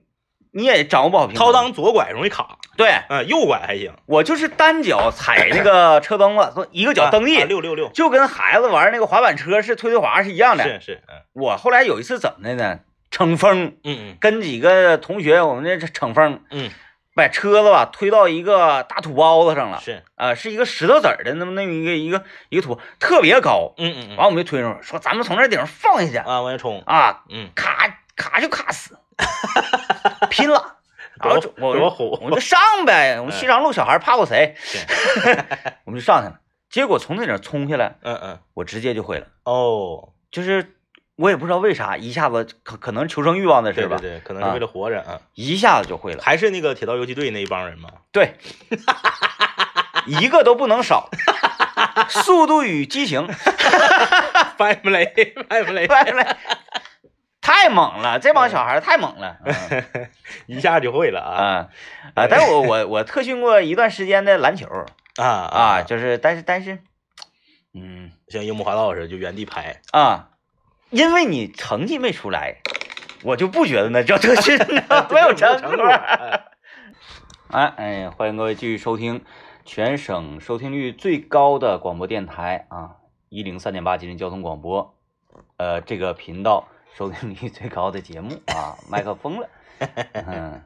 [0.51, 1.53] 你也掌握不好平衡。
[1.53, 3.93] 掏裆左拐容易卡，对嗯，右拐还行。
[4.07, 10.63] 我就是单脚踩那个 车蹬子，说一个脚蹬地，啊六六六，就跟孩子玩那个滑板车是推推滑是一样的。
[10.63, 12.79] 是是，嗯我后来有一次怎么的呢？
[13.11, 14.17] 逞风，嗯嗯。
[14.19, 16.69] 跟几个同学我们这逞风，嗯。
[17.15, 23.73] 把车子吧推到一个大土包子上嗯，了，是，啊、是一个石头子儿的那么那么一个一个一个土，特别高。
[23.77, 26.17] 嗯嗯嗯，完我们就推上，说咱们从这顶上放下去。
[26.17, 28.99] 啊，往下冲，啊，嗯，卡卡就卡死，
[30.29, 30.75] 拼了。
[31.19, 31.71] 然后就我
[32.21, 34.53] 我们就上呗，我们西长路小孩怕过谁？
[34.59, 34.77] 是。
[35.85, 36.39] 我们就上去了。
[36.69, 39.25] 结果从那顶冲下来，嗯嗯，我直接就会了。
[39.43, 40.76] 哦，就是
[41.17, 46.23] 我也不知道为啥，一下子可可能求生欲望的事吧，对对对，可能是为了活着啊，一下子就会了。
[46.23, 48.35] 还是那个铁道游击队那一帮人吗，对，
[50.05, 51.09] 一个都不能少。
[52.09, 53.27] 速度与激情
[57.41, 58.19] 太猛了！
[58.19, 59.37] 这帮小孩太猛了。
[59.45, 60.09] 嗯
[60.45, 61.69] 一下就会了啊啊
[62.15, 62.27] 啊！
[62.29, 64.67] 但是我我我特训过一段时间的篮球
[65.17, 66.79] 啊啊，就是但是但是，
[67.73, 70.29] 嗯像樱木花道似的，就原地拍，啊，
[70.89, 72.57] 因为你成绩没出来，
[73.23, 75.87] 我就不觉得那叫特训呢， 没有成成果果。
[75.87, 76.41] 哎
[77.49, 79.21] 哎哎，欢迎各位继续收听
[79.65, 82.95] 全省收听率最高的广播电台啊，
[83.29, 84.95] 一零三点八吉林交通广播，
[85.57, 89.49] 呃，这个频道收听率最高的节目啊， 麦克风了。
[90.13, 90.61] 嗯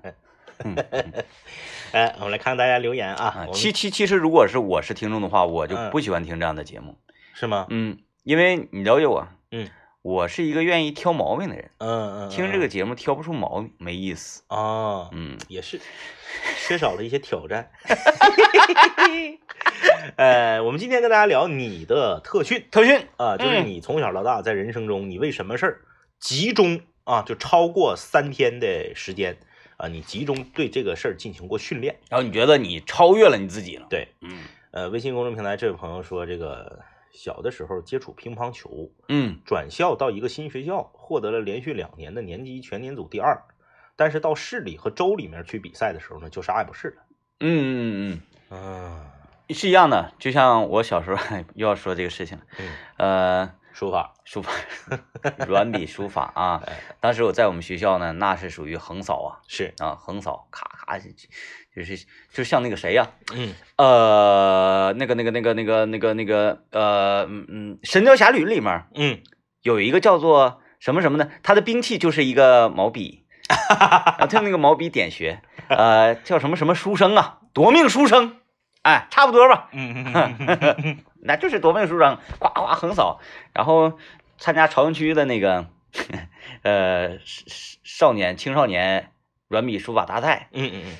[0.63, 1.13] 嗯嗯
[1.91, 6.95] 哎，我们来看看大家留言啊其其其实如果是我是听众的话，我就嗯不喜欢听这样的节目。
[7.33, 7.65] 是吗？
[7.69, 9.67] 嗯，因为你了解我，嗯，
[10.03, 14.41] 我是一个愿意挑毛病的人，嗯嗯，听这个节目挑不出毛病没意思。
[14.47, 15.79] 啊，嗯，也是
[16.67, 17.69] 缺少了一些挑战。
[20.17, 25.81] 呃，我们今天跟大家聊你的特训特训，啊，就是嗯你从小到大在人生中，你为什么事儿
[26.19, 29.37] 集中啊，就超过三天的时间
[29.77, 31.99] 啊，你集中对这个事儿进行过训练。
[32.09, 33.85] 然后你觉得你超越了你自己了。
[33.87, 34.39] 对，嗯
[34.71, 36.79] 呃，微信公众平台这位朋友说，这个
[37.11, 43.41] 小的时候接触乒乓球，嗯转校到一个新学校，获得了连续两年的年级全年组第二，
[43.95, 47.03] 但是到市里和州里面去比赛的时候呢，就啥也不是了。
[47.39, 48.21] 嗯嗯嗯
[49.49, 50.13] 嗯，是一样的。
[50.19, 51.17] 就像我小时候
[51.55, 54.51] 又要说这个事情了，嗯，呃，书法，书法，
[55.47, 56.61] 软笔书法啊。
[56.67, 63.53] 哎，当时我在我们学校呢，那是属于横扫啊是，啊，横扫，咔咔，就是就像那个谁呀、嗯。
[63.77, 69.21] 呃，那个那个那个那个那个那个呃嗯嗯，《神雕侠侣》里面嗯，
[69.61, 73.25] 有一个叫做什么什么的，他的兵器就是一个毛笔，
[73.69, 78.37] 然后他用那个毛笔点穴，呃，叫什么什么书生啊，夺命书生，
[78.81, 80.11] 哎，差不多吧，嗯。
[80.13, 83.19] 嗯 那就是夺命书生，呱呱横扫，
[83.53, 83.99] 然后
[84.39, 85.67] 参加朝阳区的那个
[86.63, 89.11] 呃少少年青少年
[89.51, 90.97] 软笔书法大赛，嗯嗯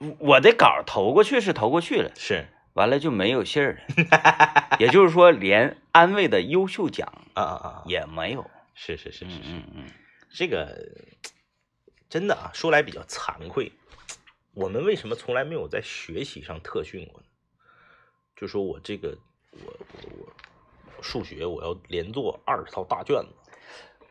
[0.00, 8.50] 嗯，我的稿投过去是投过去了，是完了就没有信儿了， 也就是说连安慰的优秀奖啊啊啊，也没有。
[8.74, 9.84] 是是是嗯是是，嗯嗯，
[10.28, 10.92] 这个
[12.10, 13.72] 真的啊，说来比较惭愧，
[14.52, 17.26] 我们为什么从来没有在学习上特训过呢？
[18.36, 19.16] 就说我这个
[19.52, 19.72] 我
[20.02, 20.28] 我
[20.98, 23.45] 我数学我要连做二十套大卷子，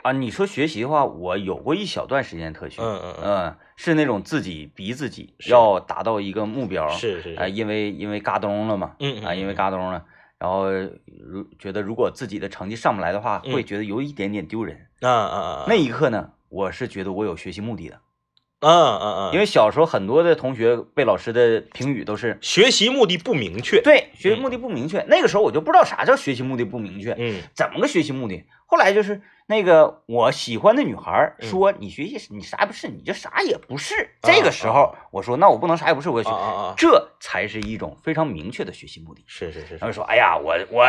[0.02, 9.56] 啊，你说学习的话，我有过一小段时间特训，嗯嗯是那种自己逼自己要达到一个目标，啊，是是是，因为因为嘎咚了嘛，嗯嗯啊，因为嗯。
[9.56, 10.04] 嘎咚了，
[10.38, 13.54] 然后如觉得如果自己的成绩上不来的话，嗯。
[13.54, 14.88] 会觉得有一点点丢人。
[15.02, 18.00] 啊啊啊，那一刻呢，我是觉得我有学习目的的，
[18.62, 23.82] 嗯嗯嗯，因为小时候很多的同学被老师的评语都是学习目的不明确。
[23.82, 27.42] 对学习目的不明确，那个时候我就不知道啥叫学习目的不明确，嗯。
[27.54, 28.46] 怎么个学习目的？
[28.68, 33.94] 后来就是那个我喜欢的女孩说你学习你啥也不是，你就啥也不是。
[33.96, 39.24] 啊这个时候我说那我不能啥也不是，我要学，这才是一种非常明确的学习目的。
[39.28, 40.84] 是是是是，他们说：“哎呀，我我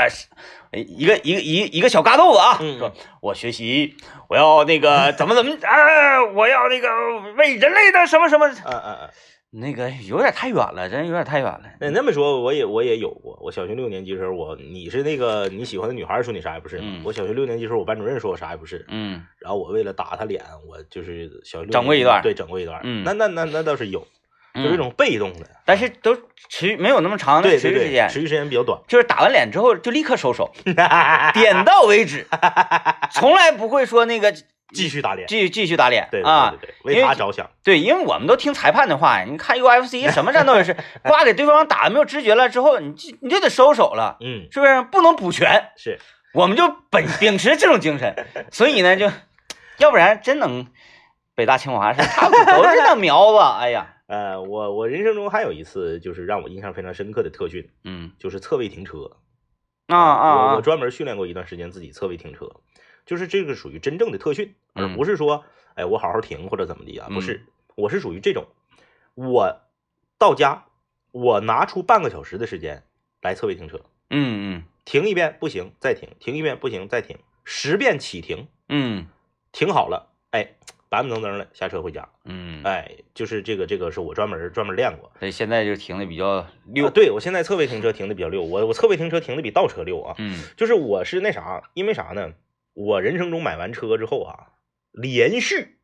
[0.72, 2.90] 一个一个一一个小嘎豆子啊，嗯说
[3.20, 3.94] 我学习，
[4.28, 6.88] 我要那个怎么怎么 啊，我要那个
[7.36, 9.10] 为人类的什么什么，嗯嗯嗯。
[9.58, 11.62] 那个有点太远了，真有点太远了。
[11.80, 13.38] 那那么说，我也我也有过。
[13.40, 16.78] 我小学六年级的时候，我你是那个你喜欢的女孩，说你啥也不是。
[16.82, 18.84] 嗯我小学六年级的时候，我班主任说我啥也不是。
[18.88, 22.80] 嗯然后我为了打他脸，我就是小学六整过一段对，整过一段。
[22.84, 24.06] 嗯那那那那倒是有，
[24.54, 26.14] 嗯，就是一种被动的，但是都
[26.48, 28.78] 持续没有那么长的持续时间，持续时间比较短。
[28.86, 30.52] 就是打完脸之后就立刻收手，
[31.32, 32.26] 点到为止，
[33.10, 34.34] 从来不会说那个
[34.74, 36.50] 继续打脸，继续继续打脸对对啊。
[36.50, 37.48] 对对对，为他着想。
[37.62, 44.82] 对，因为我们都听裁判的话，你看 UFC 什么战斗也是，呱给对方打的没有知觉了之后，你就你就得收手了，嗯，是不是？
[44.82, 45.98] 不能补全，是，
[46.34, 48.14] 我们就本秉持这种精神，
[48.50, 49.10] 所以呢，就
[49.78, 50.66] 要不然真能
[51.34, 59.10] 北大清华是都是那苗子，哎呀， 呃，我我人生中还有一次就是让我印象非常深刻的特训，嗯就是侧位停车。
[59.88, 62.50] 啊啊我专门训练过一段时间自己侧位停车，
[63.06, 68.46] 就是这个属于真正的特训，而嗯不是说，哎，我好好停或者怎么的啊，不嗯是，我是属于这种，
[69.14, 69.62] 我
[70.18, 70.66] 到家，
[71.12, 72.82] 我拿出半个小时的时间
[73.22, 79.06] 来侧位停车，嗯嗯停一遍不行再停，停一遍不行再停，十遍起停，嗯
[79.52, 80.54] 停好了，哎，
[80.88, 85.12] 板板正正的下车回家，嗯，哎，就是这个这个是我专门专门练过。
[85.18, 90.14] 所以现在就停的比较啊溜，对我现在侧位停车停的比较溜，我我侧位停车停的比倒车溜啊。
[90.18, 92.32] 嗯就是我是那啥，因为啥呢？
[92.76, 94.52] 我人生中买完车之后啊，
[94.92, 95.78] 连续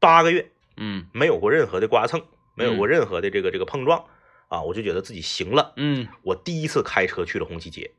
[0.00, 2.20] 八个月嗯没有过任何的刮蹭，
[2.56, 4.04] 没有过嗯任何的这个这个碰撞
[4.48, 5.72] 啊，我就觉得自己行了。
[5.76, 7.92] 嗯，我第一次开车去了红旗街，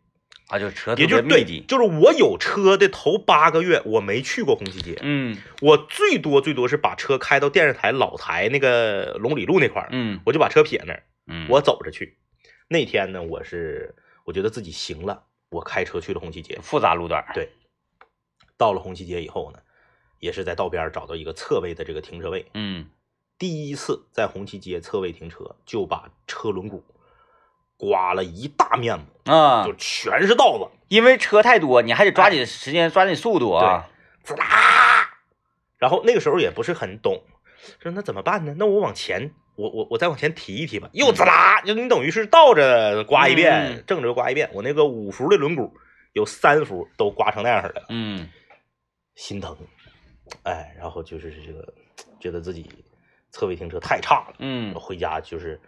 [0.50, 12.18] 啊，就车也就是对就是我有车的头八个月，我没去过红旗街，嗯我最多最多是把车开到电视台老台那个龙里路那块儿，嗯我就把车撇那儿，嗯，我走着去。
[12.68, 13.96] 那天呢，我是
[14.26, 16.60] 我觉得自己行了，我开车去了红旗街。
[16.62, 17.50] 复杂路段，对，
[18.58, 19.60] 到了红旗街以后呢，
[20.20, 22.50] 也是在道边找到一个侧位的这个停车位。
[22.54, 22.90] 嗯
[23.40, 26.82] 第一次在红旗街侧位停车，就把车轮毂
[27.76, 33.90] 刮了一大面子，啊就，全是道子，因为车太多，你还得抓紧时间，抓紧速度啊，
[34.24, 35.10] 滋啦。
[35.78, 37.24] 然后那个时候也不是很懂，
[37.82, 38.56] 说那怎么办呢？
[38.58, 44.50] 那我往前，我我我再往前提一提吧，又滋啦，就你等于是倒着刮一遍，嗯正着刮一遍。
[44.54, 45.72] 我那个五伏的轮毂
[46.14, 47.88] 有三伏都刮成那样式儿的了。
[47.90, 48.30] 嗯
[49.16, 49.56] 心疼，
[50.44, 51.74] 哎，然后就是这个，
[52.20, 52.68] 觉得自己
[53.30, 55.60] 侧位停车太差了，嗯回家就是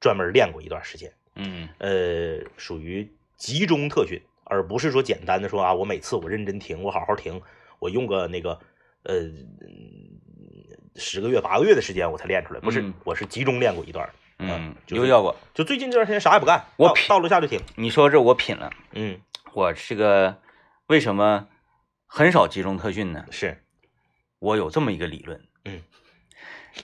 [0.00, 7.42] 专门练过一段时间，嗯呃，属于集中特训，而不是说简单的说啊，我每次我认真停，我好好停，
[7.80, 8.60] 我用个那个
[9.02, 9.14] 呃
[10.96, 15.34] 十个月八个月的时间我才练出来，不是，嗯我是集中练过一段，嗯，就是有效果。
[15.54, 19.20] 就最近这段时间啥也不干，到我品到楼下就停，你说这我品了，嗯，
[19.54, 20.38] 我是个
[20.86, 21.48] 为什么
[22.06, 23.24] 很少集中特训呢？
[23.30, 23.62] 是
[24.38, 25.82] 我有这么一个理论，嗯，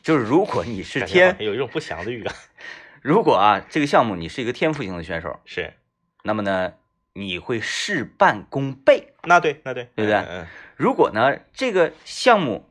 [0.02, 2.34] 就是如果你是感觉好天，像有一种不祥的预感，
[3.02, 5.74] 如果啊这个项目你是一个天赋型的选手，是，
[6.22, 6.74] 那么呢
[7.12, 9.12] 你会事半功倍。
[9.24, 12.67] 那对那对，对不对嗯嗯如果呢这个项目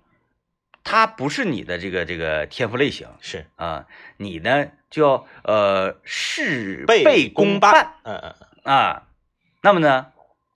[0.90, 8.74] 它不是你的这个这个天赋类型是啊，你呢就要呃事倍倍功功半半嗯嗯嗯。
[8.74, 9.04] 啊。
[9.62, 10.06] 那么呢，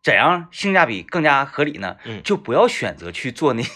[0.02, 1.98] 怎样性价比更加合理呢？
[2.06, 3.62] 嗯就不要选择去做那。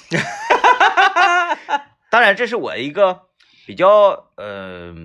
[2.09, 3.23] 当然，这是我一个
[3.65, 4.95] 比较呃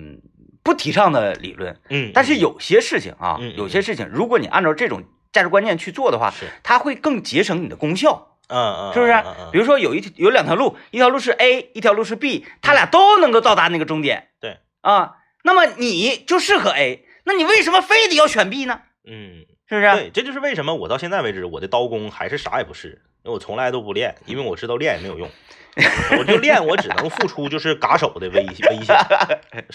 [0.63, 9.13] 不提倡的理论，嗯，但是有些事情啊，有些事情，如果你按照这种价值观念去做的话，是，它会更节省你的功效，嗯嗯，是不是？
[9.51, 14.27] 比如说有一有两条路，一条路是 A，一条路是 B，它俩都能够到达那个终点。
[14.39, 18.81] 对啊，那么你就适合 A，那你为什么非得要选 B 呢？
[19.05, 19.91] 嗯，是不是？
[19.93, 25.29] 对，这就是为什么我到现在为止，我的刀工还是啥也不是，因为我从来都不练，因为我知道练也没有用，
[26.19, 28.95] 我就练，我只能付出就是嘎手的危危险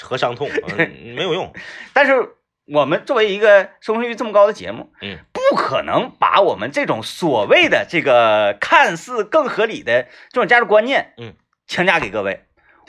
[0.02, 1.52] 和伤痛，嗯没有用。
[1.92, 2.36] 但是
[2.66, 5.18] 我们作为一个收视率这么高的节目，嗯，
[5.50, 11.34] 不可能把我们这种所谓的这个看似更合理的这种价值观念，嗯，
[11.66, 12.40] 强加给各位。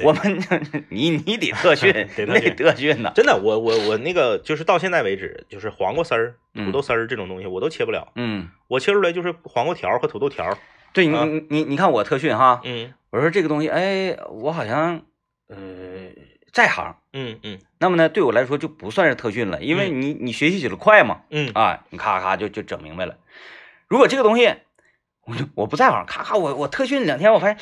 [0.03, 0.39] 我们
[0.89, 3.11] 你你得特训， 得特训特训呐。
[3.15, 10.55] 真的，我我我那个就是到现在为止，就是黄瓜丝儿、嗯土豆丝儿这种东西我都切不了，嗯，我切出来就是黄瓜条和土豆条。
[10.93, 15.01] 对你你你看我特训哈，嗯我说这个东西，哎，我好像
[15.49, 15.57] 呃
[16.51, 16.95] 在行。
[17.13, 23.17] 嗯嗯那么呢，对我来说就不算是特训了，因为你你学习起来快嘛，嗯啊，你咔咔就就整明白了。
[23.87, 24.53] 如果这个东西，
[25.25, 27.57] 我就我不在行，咔咔我我特训两天，我发现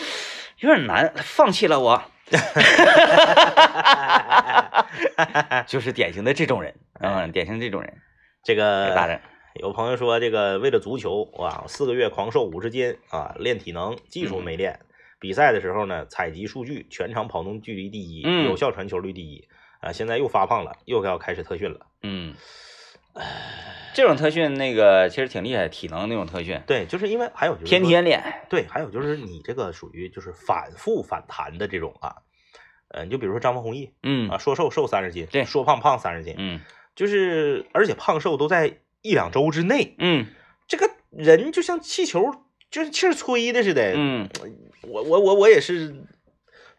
[0.59, 2.03] 有点难，放弃了我。
[5.67, 8.01] 就是典型的这种人，嗯，典型这种人，
[8.43, 9.21] 这个大人，
[9.61, 14.79] 有朋友说，这个为了足球啊，四个月狂瘦五十斤啊，练体能，技术没练。
[15.19, 19.47] 比赛的时候呢，采集数据，全场跑动距离第一，嗯有效传球率第一
[19.79, 19.91] 啊。
[19.91, 21.87] 现在又发胖了，又要开始特训了。
[22.03, 22.35] 嗯，
[23.93, 32.17] 这种特训那个其实挺厉害，体能那种特训，对，就是因为还有就是天天练，对，还有就是你这个属于就是反复反弹的这种啊，
[32.89, 36.59] 呃，你就比如说张丰毅嗯啊，说瘦瘦三十斤，对说胖胖三十斤，嗯
[36.95, 40.27] 就是而且胖瘦都在一两周之内，嗯
[40.67, 42.31] 这个人就像气球，
[42.69, 43.93] 就是气儿吹的似的。
[43.95, 44.29] 嗯，
[44.87, 46.05] 我我我我也是，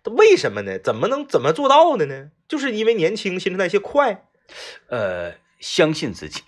[0.05, 0.79] 为什么呢？
[0.79, 2.31] 怎么能怎么做到的呢？
[2.49, 4.25] 就是因为年轻，新陈代谢快。
[4.89, 6.43] 呃，相信自己，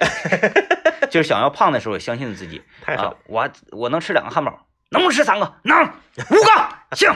[1.10, 2.62] 就是想要胖的时候也相信自己。
[2.80, 3.16] 太好了啊！
[3.26, 5.54] 我我能吃两个汉堡，能不能吃三个？
[5.64, 6.50] 能，五个
[6.96, 7.12] 行，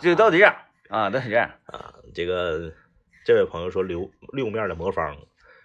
[0.00, 0.56] 就到底这样
[0.88, 1.94] 啊，都是这样啊！
[2.14, 2.72] 这个
[3.24, 5.16] 这位朋友说六六面的魔方，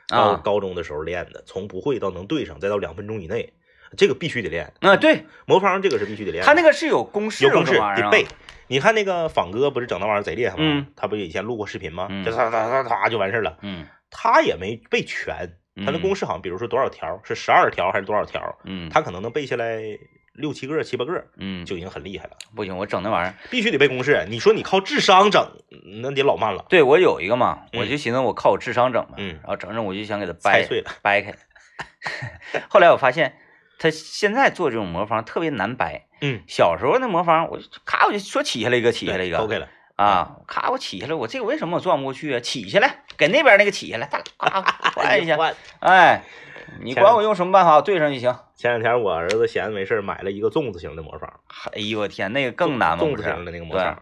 [0.08, 3.54] 高啊高中的时候练的，从不会到能对上，再到两分钟以内，
[3.98, 4.72] 这个必须得练。
[4.82, 4.96] 啊！
[4.98, 8.26] 对魔方这个是必须得练的，他那个是有公式，有公式得背。
[8.68, 10.58] 你看那个仿哥不是整那玩意儿贼厉害吗？
[10.60, 12.08] 嗯，他不以前录过视频吗？
[12.10, 13.58] 嗯就哒哒哒哒就完事儿了。
[13.62, 19.82] 嗯他也没背全，他那公式好像比如说多少条，是十二条还是多少条，嗯，他可能能背下来
[20.34, 22.32] 六七个、七八个，嗯就已经很厉害了。
[22.56, 25.48] 不行，我整那玩意儿，必须得背公式，你说你靠智商整，
[26.02, 26.66] 那得老慢了。
[26.70, 31.34] 对我有一个嘛，嗯我就寻思我靠我智商整嘛，嗯然后整整我就想给它掰碎了，掰开。
[32.70, 33.36] 后来我发现
[33.80, 39.68] 他现在做这种魔方特别难掰，嗯，小时候那魔方我就咔我就说起下来一个起下来一个，OK 了。
[39.96, 42.40] 啊，咔我起下来，我这个为什么我转不过去啊？
[42.40, 46.24] 起下来，给那边那个起下来，大咔换 一下，换哎，
[46.82, 48.34] 你管我用什么办法，我对上就行。
[48.56, 51.42] 前两天我儿子闲着没事儿买了一个粽子型的魔方，
[51.74, 54.02] 哎呦我天，那个更难吗，粽子型的那个魔方。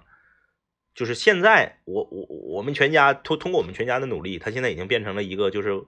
[0.94, 5.82] 就是现在我我我们全家通通过我们全家的努力，他现在已经变成了一个就是一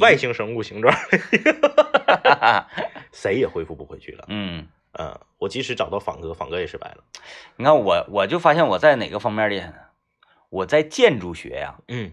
[0.00, 0.94] 外星生物形状，
[3.12, 4.24] 谁也恢复不回去了。
[4.28, 4.66] 嗯，
[4.98, 6.98] 嗯，我即使找到仿哥，仿哥也失败了。
[7.56, 9.74] 你看我我就发现我在哪个方面厉害呢？
[10.50, 12.12] 我在建筑学呀、嗯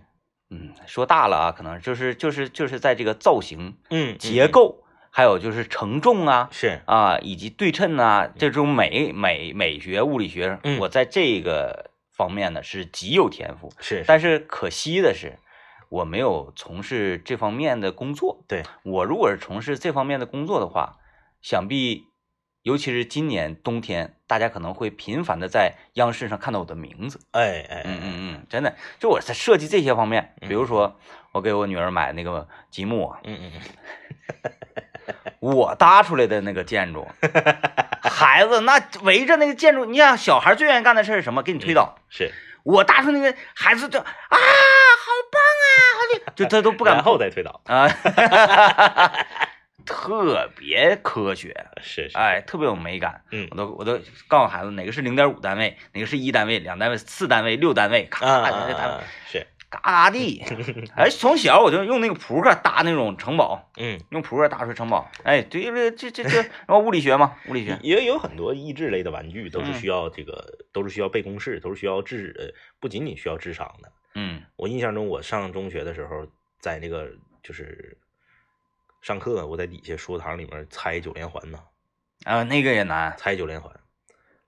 [0.50, 13.72] 嗯，说大了啊，可能就是就是就是在这个造型、嗯，结构，还有就是承重啊，是啊，以及对称啊，这种美美美学、物理学，嗯我在这个方面呢是极有天赋。
[13.80, 15.38] 是，但是可惜的是，
[15.92, 18.46] 我没有从事这方面的工作。
[18.48, 21.00] 对我如果是从事这方面的工作的话，
[21.42, 22.06] 想必，
[22.62, 27.20] 尤其是今年冬天，大家可能会频繁的在央视上看到我的名字。
[27.32, 30.98] 哎哎，嗯嗯嗯，真的，就我在设计这些方面，嗯比如说
[31.34, 34.52] 我给我女儿买那个积木啊，嗯嗯嗯，
[35.42, 37.06] 我搭出来的那个建筑，
[38.02, 41.44] 孩子那围着那个建筑，你想小孩最愿意干的事是什么？
[41.44, 41.98] 给你推倒。
[42.08, 42.32] 是，
[42.64, 44.06] 我搭出那个孩子就啊，
[45.04, 47.88] 好棒啊，好厉， 就他都不敢然后再推倒，啊，
[49.86, 53.24] 特别科学，是是，哎，特别有美感。
[53.32, 60.44] 嗯我都我都告诉孩子哪个是零点五单位，哪个是一单位、两单位、四单位、六单位，咔啊咔咔咔啊是，嘎嘎地。
[60.96, 65.10] 哎，从小我就用那个扑克搭那种城堡，嗯，用扑克搭出城堡。
[65.24, 67.78] 哎，对这这这这，然后物理学嘛，物理学。
[67.82, 72.46] 也有很多益智类的玩具都是嗯需要这个，都是需要背公式，都是需要智，呃，
[72.80, 73.92] 不仅仅需要智商的。
[74.16, 76.28] 嗯我印象中，我上中学的时候，
[76.60, 77.98] 在那个就是
[79.02, 81.60] 上课，我在底下书堂里面猜九连环呢，
[82.26, 83.16] 啊，那个也难。
[83.18, 83.72] 猜九连环，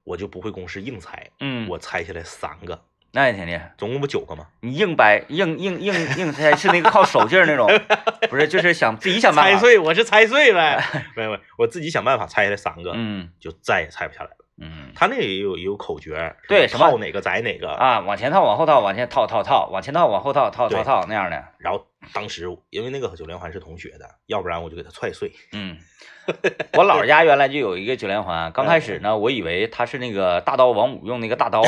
[0.04, 3.74] 我就不会公式硬猜，嗯，我猜下来三个，那也挺厉害。
[3.78, 4.48] 总共不九个吗？
[4.62, 7.68] 你硬掰硬硬硬硬猜是那个靠手劲儿那种，
[8.30, 9.52] 不是就是想自己想办法。
[9.52, 10.84] 猜碎，我是猜碎呗，
[11.16, 14.43] 没有我自己想办法猜下来三个，嗯就再也猜不下来了。
[14.62, 21.44] 嗯他那也有也有口诀，对什么套哪个宰哪个，啊，往前套，往后套，往前套套套，往前套，往后套套套套那样的。
[21.58, 25.32] 然后当时因为那个九连环是同学的，要不然我就给他踹碎。
[25.54, 25.78] 嗯，
[26.78, 31.64] 我姥姥家原来就有一个九连环，刚开始呢，我以为他是那个大刀王五用那个大刀，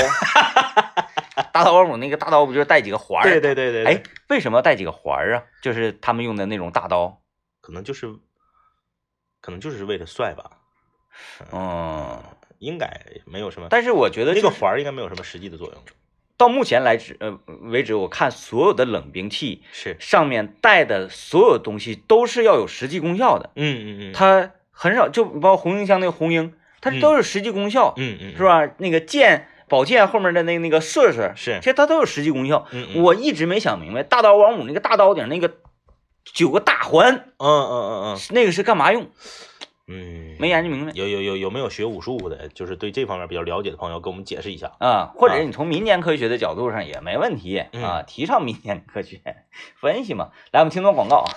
[1.51, 3.23] 大刀王五那个大刀不就是带几个环儿？
[3.23, 5.43] 对对对对，对哎，，为什么带几个环儿啊？
[5.63, 7.21] 就是他们用的那种大刀。
[7.61, 8.07] 可能就是，
[9.41, 10.51] 可能就是为了帅吧，
[11.51, 12.21] 嗯，
[12.59, 12.89] 应该
[13.25, 13.67] 没有什么。
[13.69, 15.75] 但是我觉得那个就是环儿应该没有什么实际的作用。
[16.37, 26.51] 到目前来止呃为止，我看所有的冷兵器是，上面带的所有东西都是要有实际功效的，嗯嗯嗯，它很少就包括红缨枪那个红缨，
[26.81, 28.43] 它嗯都是实际功效，嗯嗯是？
[28.43, 28.69] 吧？
[28.79, 32.67] 那个剑宝剑后面的那那个射射，是其实它都有实际功效。
[32.71, 35.53] 嗯嗯我一直没想明白，大刀王五那个大刀顶那个
[36.25, 39.09] 九个大环，嗯嗯嗯嗯那个是干嘛用？
[39.87, 40.91] 嗯，没研究明白。
[40.95, 44.71] 有有有有没有学武术的，就是对这方面比较了解的朋友，给我们解释一下。
[44.79, 47.83] 啊，或者你从民间科学的角度上也没问题嗯。
[47.83, 49.21] 啊，提倡民间科学
[49.79, 50.31] 分析嘛。
[50.51, 51.29] 来，我们听段广告啊。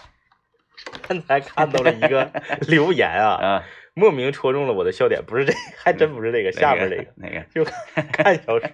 [1.07, 2.31] 刚才看到了一个
[2.69, 3.65] 留言啊，啊，
[3.99, 7.65] 莫名戳中了我的笑点，不是这， 还真不是这个，下边这个，那个，就
[8.13, 8.69] 看小说。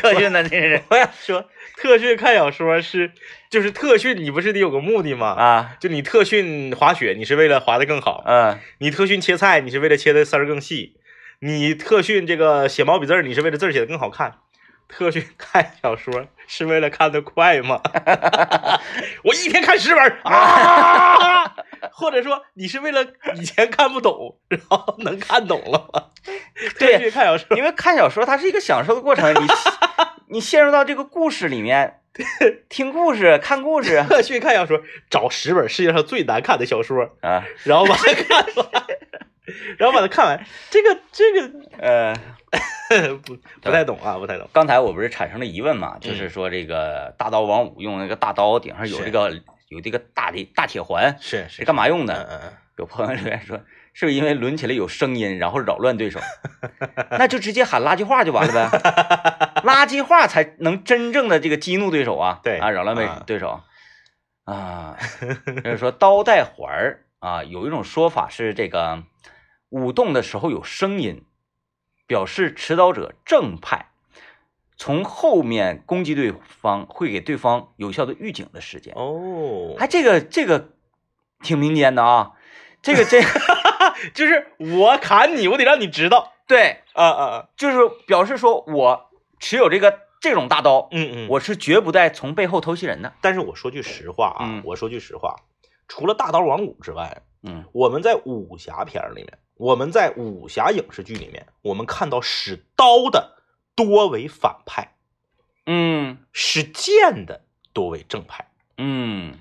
[0.00, 3.12] 特训的这是 我想说，特训看小说是，
[3.50, 5.28] 就是特训，你不是得有个目的吗？
[5.28, 8.58] 啊，就你特训滑雪，你是为了滑得更好；嗯。
[8.78, 10.96] 你特训切菜，你是为了切的丝儿更细；
[11.40, 14.38] 你特训这个写毛笔字儿，你是为了字儿写的更好看。
[14.88, 17.80] 特训看小说是为了看得快吗？
[19.24, 21.54] 我一天看十本儿啊！
[21.92, 23.04] 或者说你是为了
[23.34, 26.04] 以前看不懂，然后能看懂了吗？
[26.78, 29.46] 对特训看小说，因为看小说它是一个享受的过程，你
[30.28, 32.00] 你陷入到这个故事里面，
[32.68, 34.80] 听故事、看故事特训看小说，
[35.10, 38.66] 找十本世界上最难看的小说，啊，然后把它看完，
[39.78, 40.44] 然后把它看完。
[40.70, 42.14] 这个这个呃，
[43.24, 44.48] 不不太懂啊，不太懂。
[44.52, 49.30] 刚才我不是产生了疑问嘛，嗯就是说这个大刀王五用那个大刀顶上有这个
[49.68, 52.14] 有这个大的大铁环，是是干嘛用嗯的？
[52.30, 53.58] 嗯嗯，有朋友留言说，
[53.92, 56.20] 是不是因为抡起来有声音，然后扰乱对手？
[57.18, 63.60] 那就直接喊垃圾话就完了呗，垃圾话才能真正的这个激怒对手啊，对啊，扰乱对啊对手
[64.44, 64.96] 啊。
[65.62, 69.02] 就是说刀带环儿啊，有一种说法是这个
[69.74, 71.24] 舞动的时候有声音，
[72.06, 73.90] 表示持刀者正派。
[74.76, 78.94] 从后面攻击对方，会给对方有效的预警的时间。
[78.94, 80.70] 哦，还这个这个
[81.40, 82.34] 挺民间的啊，
[82.82, 83.20] 这个这
[84.14, 86.32] 就是我砍你，我得让你知道。
[86.46, 87.48] 对，啊啊啊！
[87.56, 89.10] 就是表示说我
[89.40, 93.12] 持有这个这种大刀，嗯嗯，我是绝不带从背后偷袭人的。
[93.20, 95.34] 但是我说句实话啊，嗯我说句实话，
[95.88, 103.36] 除了大刀王五之外，嗯我们在武侠片里面，我们在武侠影视剧里面，我们看到使刀的
[103.74, 104.94] 多为反派，
[105.66, 107.42] 嗯使剑的
[107.72, 108.48] 多为正派。
[108.78, 109.38] 嗯，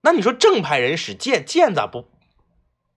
[0.00, 2.06] 那你说正派人使剑，剑咋不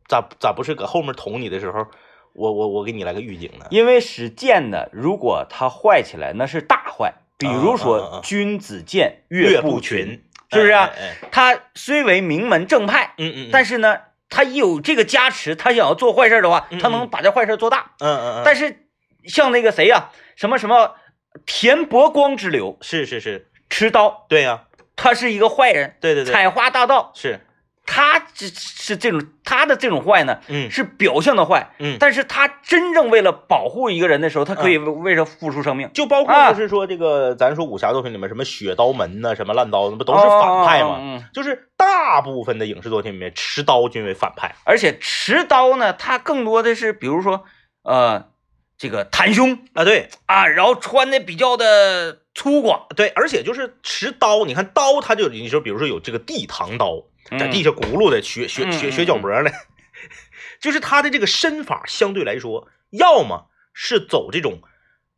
[0.07, 1.87] 咋咋不是搁后面捅你的时候，
[2.33, 3.65] 我我我给你来个预警呢？
[3.69, 7.13] 因为使剑的，如果他坏起来，那是大坏。
[7.37, 13.99] 比如说啊君子剑岳不不群，是不是啊哎哎哎他虽为名门正派，嗯嗯，但是呢，
[14.35, 17.91] 他有这个加持，他想要做坏事的话，嗯他能把这坏事做大。
[17.99, 18.87] 嗯嗯嗯，但是
[19.25, 20.95] 像那个谁呀、什么什么
[21.45, 24.63] 田伯光之流，是是是，持刀，对呀、
[24.95, 27.11] 他是一个坏人，对对对，采花大盗。
[27.13, 27.45] 是，
[27.93, 40.97] 他这是这种他的这种坏呢，嗯是表象的坏，嗯，但是他真正为了保护一个人的时候，他可以为为他付出生命，就包括啊就是说这个，咱说武侠作品里面什么血刀门呐、什么烂刀，那不都是反派吗？
[40.99, 44.55] 嗯就是大部分的影视作品里面，持刀均为反派。
[44.63, 47.43] 而且持刀呢，他更多的是比如说
[47.83, 48.25] 呃
[48.77, 57.03] 这个袒胸啊，对啊，然后穿的比较的粗犷，对，而且就是持刀，你看刀，它就你说，比如说有这个地堂刀，
[57.37, 59.51] 在地下下轱辘的，学学嗯学嗯学脚脖呢，
[60.61, 64.61] 就是他的这个身法相对来说，要么是走这种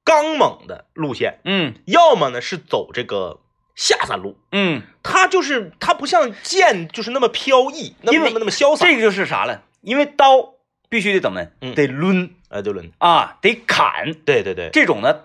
[0.03, 3.39] 刚猛的路线，嗯要么呢是走这个
[3.75, 4.37] 下三路。
[4.51, 8.85] 嗯，他就是他不像剑就是那么飘逸，那么那么那么潇洒。
[8.85, 9.63] 这个就是啥了？
[9.81, 10.55] 因为刀
[10.89, 15.21] 必须得怎么嗯得抡哎，得抡，啊，得砍，对对对，这种呢，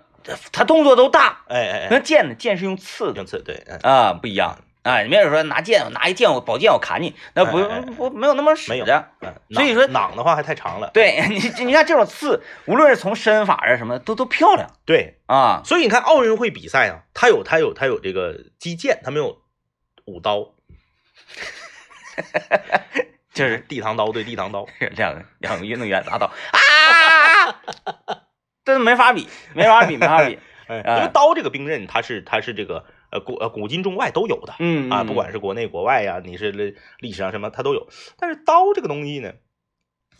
[0.52, 1.44] 他动作都大。
[1.48, 2.34] 哎哎哎，那剑呢？
[2.34, 4.58] 剑是用刺的用刺对，嗯，啊，不一样。
[4.82, 9.08] 啊，你没有说拿剑，拿一剑我宝剑我砍你，那不哎哎哎不没有那么使没有的。
[9.20, 10.90] 嗯所以说囊的话还太长了。
[10.94, 15.60] 对 你，你看这种刺，无论是从身法啊什么，都都漂亮对，啊。
[15.64, 19.42] 所以你看奥运会比赛啊，他有他有他有这个击剑，他没有
[20.06, 20.54] 舞刀，
[23.34, 24.66] 就是地堂刀对地堂刀。
[24.96, 27.60] 两个两个运动员拿刀啊，
[28.64, 30.38] 这没法比，没法比，没法比。
[30.68, 34.54] 哎，哎因为刀这个兵刃，它是它是这个呃古呃古今中外都有的。
[34.58, 37.88] 嗯啊，不管是国内国外呀、你是历历史上什么，它都有。
[38.18, 39.32] 但是刀这个东西呢，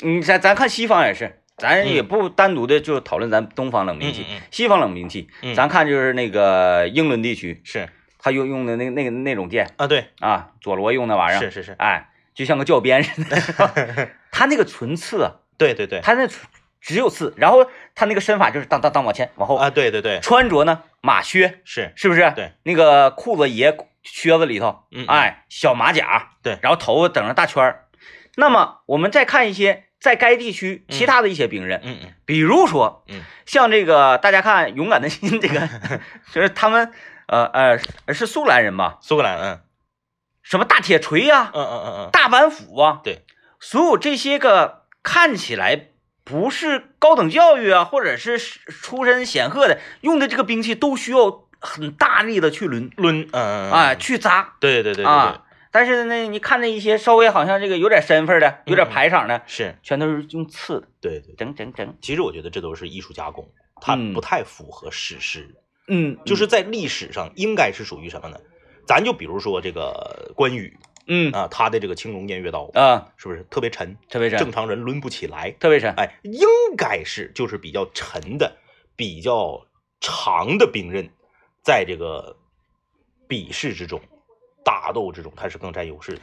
[0.01, 1.89] 你咱咱看西方也是，咱嗯。
[1.89, 5.55] 也不单独的就讨论咱东方冷兵器，西方冷兵器，嗯。
[5.55, 7.89] 咱看就是那个英伦地区，是。
[8.23, 14.11] 他用用的那那个那种剑啊，对，啊，佐罗用那玩意儿，是是是，哎，就像个教鞭似的。
[14.31, 16.47] 他那个纯刺啊，对对对，他那纯
[16.81, 22.33] 只有刺，然后他那个身法就是当当当往前往后，啊，对对对，穿着呢马靴，是，是不是？
[22.35, 27.87] 对，那个裤子也靴子里头，嗯嗯哎，小马甲，对然后头发整上大圈儿。
[28.37, 35.69] 那么我们再看一些在该地区其他的一些兵刃，嗯嗯比如说，嗯，像这个大家看《勇敢的心》这个，
[36.33, 36.93] 就是他们
[37.27, 37.79] 呃呃
[38.15, 38.99] 是苏格兰人吧？
[39.03, 39.61] 苏格兰，嗯
[40.43, 43.25] 什么大铁锤呀、嗯嗯嗯嗯，大板斧啊，对，
[43.61, 45.90] 所有这些个看起来
[46.31, 55.35] 不是高等教育啊，或者是出身显赫的用的这个兵器，都需要很大力的去抡抡，嗯去砸对对对对。
[55.73, 61.35] 但是呢，你看那一些稍微好像这个有点身份的、有点排场的，是，全都是用刺的，对对。
[61.37, 63.49] 整整整，其实我觉得这都是艺术加工，
[63.81, 65.55] 它嗯不太符合史实。
[65.87, 68.37] 嗯，就是在历史上应该是属于什么呢？
[68.87, 70.77] 咱就比如说这个关羽
[71.11, 71.33] 嗯。
[71.33, 73.45] 啊，他的这个青龙偃月刀啊，是不是？
[73.51, 73.97] 特别沉？
[74.09, 75.51] 特别沉，正常人抡不起来。
[75.59, 76.47] 特别沉，哎，应
[76.77, 78.57] 该是就是比较沉的、
[78.95, 79.67] 比较
[80.01, 81.11] 长的兵刃，
[81.63, 82.37] 在这个
[83.27, 84.01] 比试之中、
[84.65, 86.21] 打斗之中，它是更占优势的。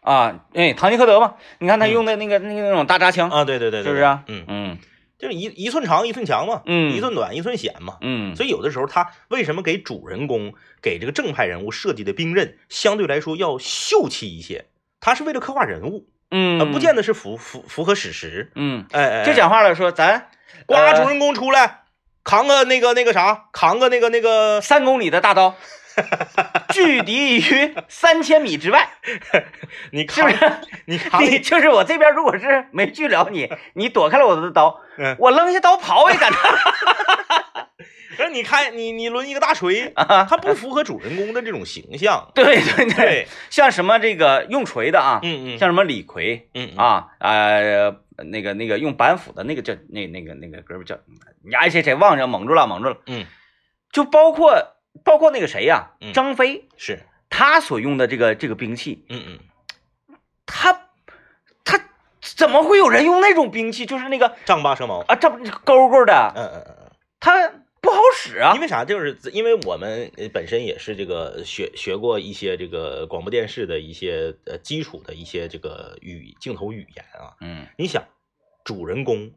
[0.00, 1.90] 啊，哎，唐吉诃德嘛，你看他嗯。
[1.92, 3.44] 用的那个、那个那种大扎枪，啊！
[3.44, 3.84] 对对对，对。
[3.84, 4.24] 是不是啊？
[4.28, 4.78] 嗯，嗯
[5.18, 7.96] 就是一一寸长一寸强嘛，嗯一寸短一寸险嘛。
[8.00, 14.66] 嗯，所以有的时候他为什么给主人公、给这个正派人物设计的兵刃相对来说要秀气一些？
[15.00, 18.50] 他是为了刻画人物，嗯，呃，不见得是符符符合史实。
[18.54, 20.28] 嗯，哎哎，就讲话了，说咱
[20.66, 21.82] 呱，呃主人公出来
[22.24, 25.54] 扛个那个那个啥，扛个那个那个，三公里的大刀，
[26.72, 28.88] 拒敌于三千米之外，
[29.92, 30.52] 你扛是不是？
[30.86, 36.38] 你扛你就是我这边如果是没拒了你，你躲开了我的刀，嗯我扔下刀跑我也敢打
[38.16, 40.24] 可是你看你你抡一个大锤，啊！
[40.28, 42.30] 它不符合主人公的这种形象。
[42.34, 47.94] 对对对，对，像什么这个用锤的啊，嗯嗯，像什么李逵嗯嗯啊，呃，
[48.24, 50.96] 那个那个用板斧的那个叫那那个那个哥们叫，
[51.44, 53.26] 你爱谁谁忘了蒙住了蒙住了，嗯
[53.92, 59.38] 就包括包括那个谁呀、嗯张飞，是，他所用的这个这个兵器，嗯嗯
[60.46, 60.88] 他
[61.64, 61.88] 他
[62.20, 63.86] 怎么会有人用那种兵器？
[63.86, 65.00] 就是那个丈八蛇矛。
[65.08, 66.90] 啊，丈勾勾的，嗯嗯嗯嗯。
[67.20, 67.48] 他
[67.80, 68.60] 不好使啊因。
[68.60, 68.84] 为啥？
[68.84, 77.34] 就是因为我们呃本身也是这个学学过一些这个广播电视的一些呃基础的一些这个语镜头语言啊。
[77.40, 78.04] 嗯你想，
[78.64, 79.32] 主人公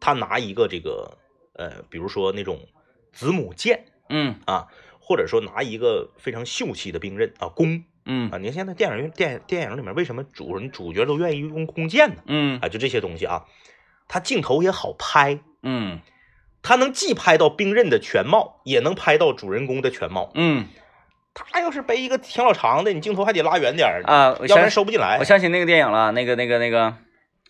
[0.00, 1.18] 他拿一个这个
[1.54, 2.66] 呃，比如说那种
[3.12, 4.68] 子母剑嗯啊，
[5.10, 12.22] 或者说拿一个非常秀气的兵刃啊弓嗯啊，你看现在电影电电影里面为什么主人主角都愿意用弓箭呢？
[12.26, 13.44] 嗯啊，就这些东西啊，
[14.06, 15.40] 它镜头也好拍。
[15.64, 15.98] 嗯
[16.62, 20.30] 它能既拍到兵刃的全貌，也能拍到主人公的全貌。
[20.34, 20.68] 嗯
[21.34, 25.24] 他要是背一个挺老长的，你镜头还得拉远点儿，啊，要不然收不进来我。
[25.24, 26.94] 想起那个电影了，那个那个那个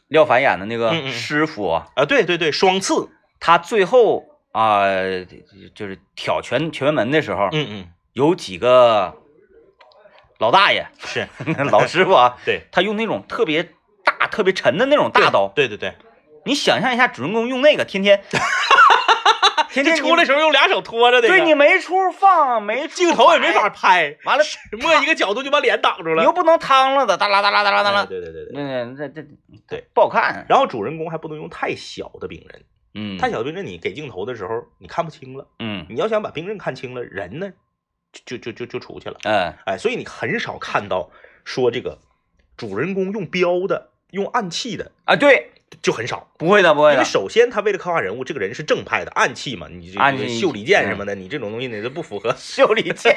[0.08, 4.82] 廖凡演的那个师傅啊，啊，对对对，双刺，他最后啊、
[5.74, 9.16] 就是挑拳拳门的时候，嗯嗯，有几个
[10.38, 11.28] 老大爷、是
[11.70, 13.72] 老师傅啊， 对他用那种特别
[14.05, 15.94] 大、特别沉的那种大刀，对对对，
[16.44, 18.22] 你想象一下，主人公用那个，天天
[19.70, 24.42] 天天出来时候用俩手托着的，对你没处放，没镜头也没法拍，完了，
[24.80, 26.22] 摸一个角度就把脸挡住了。
[26.22, 28.53] 你又不能趟了的，哒啦哒啦哒啦哒哎啦，对对对对。
[28.55, 29.24] 那这这
[29.68, 30.44] 对不好看。
[30.48, 32.64] 然后主人公还不能用太小的兵刃，
[32.95, 35.47] 嗯，太小的兵刃你给镜头的时候你看不清了。
[35.59, 37.53] 嗯你要想把兵刃看清了，人呢
[38.12, 39.18] 就就就就就出去了。
[39.24, 41.11] 嗯哎，所以你很少看到
[41.45, 41.99] 说这个
[42.57, 46.30] 主人公用标的、用暗器的，啊，对，就很少。
[46.36, 47.05] 不会的，不会的因为。
[47.05, 53.16] 首先他为了刻画人物，这个人是正派的，暗器嘛，你这个袖里剑什么的，你这种东西你都不符合，袖里剑，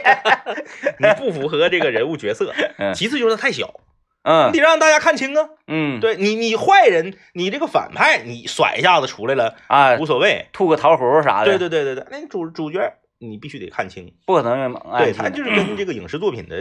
[1.00, 2.54] 你不符合这个人物角色。
[2.78, 3.82] 嗯其次就是他太小，
[4.24, 4.52] 嗯。
[4.52, 5.50] 你得让大家看清啊。
[5.68, 10.48] 嗯，对你，你坏人，你这个反派，你甩一下子出来了啊无，所谓。
[10.52, 16.58] 吐个桃核啥的，对对对对对，那你主主角你必须得看清，不可能对他就是跟这个影视作品的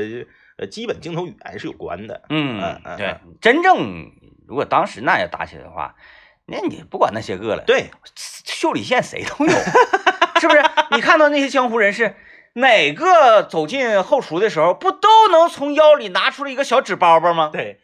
[0.58, 2.22] 呃基本镜头语言是有关的。
[2.28, 4.10] 嗯嗯嗯对，真正
[4.46, 5.94] 如果当时那要打起来的话，
[6.46, 9.52] 那你不管那些个了，对，秀里县谁都有，
[10.40, 10.62] 是不是？
[10.92, 12.14] 你看到那些江湖人士，
[12.54, 17.50] 哪个走进后厨的时候，不都能从腰里拿出了一个小纸包包吗？
[17.52, 17.78] 对，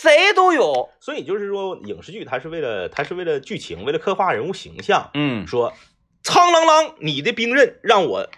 [0.00, 0.90] 谁都有。
[1.00, 5.72] 所以就是说，影视剧它是为了它是为了剧情，为了刻画人物形象，嗯说
[6.22, 8.28] 苍啷啷，你的兵刃让我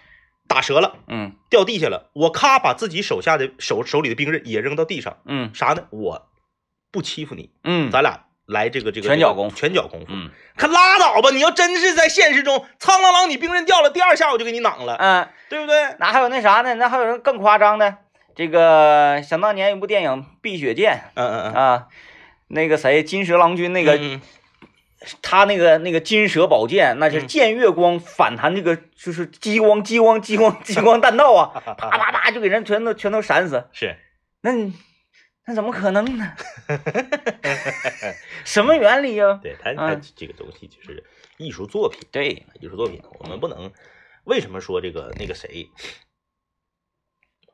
[0.47, 5.87] 打折了，嗯掉地下了，我咔把自己手下的手手里的兵刃也扔到地上，嗯啥呢？
[5.91, 6.29] 我
[6.91, 9.55] 不欺负你，嗯咱俩来这个这个拳脚功夫。
[9.55, 10.29] 拳脚功夫，嗯。
[10.57, 11.29] 可拉倒吧！
[11.31, 15.95] 你要真是在现实中，苍啷啷，你兵刃掉了，第二下我就给你攮了，嗯，对不对？
[15.99, 16.73] 那还有那啥呢？
[16.75, 17.95] 那还有人更夸张的，
[18.35, 21.87] 这个想当年有部电影《碧血剑嗯嗯》嗯，啊，
[22.49, 24.19] 那个谁金蛇郎君那个嗯
[25.21, 27.27] 他那个那个金蛇宝剑，那是嗯。
[27.27, 33.63] 见月光反弹，这个就是激光激光激光激光弹道啊， 啪啪啪就给人全都全都闪死。
[33.71, 33.95] 是。
[34.41, 34.73] 那你
[35.45, 36.33] 那怎么可能呢？
[38.45, 39.39] 什么原理呀？
[39.41, 41.03] 对他，他嗯这个东西就是
[41.37, 43.71] 艺术作品，对，艺术作品，我们不能。
[44.25, 45.67] 为什么说这个那个谁，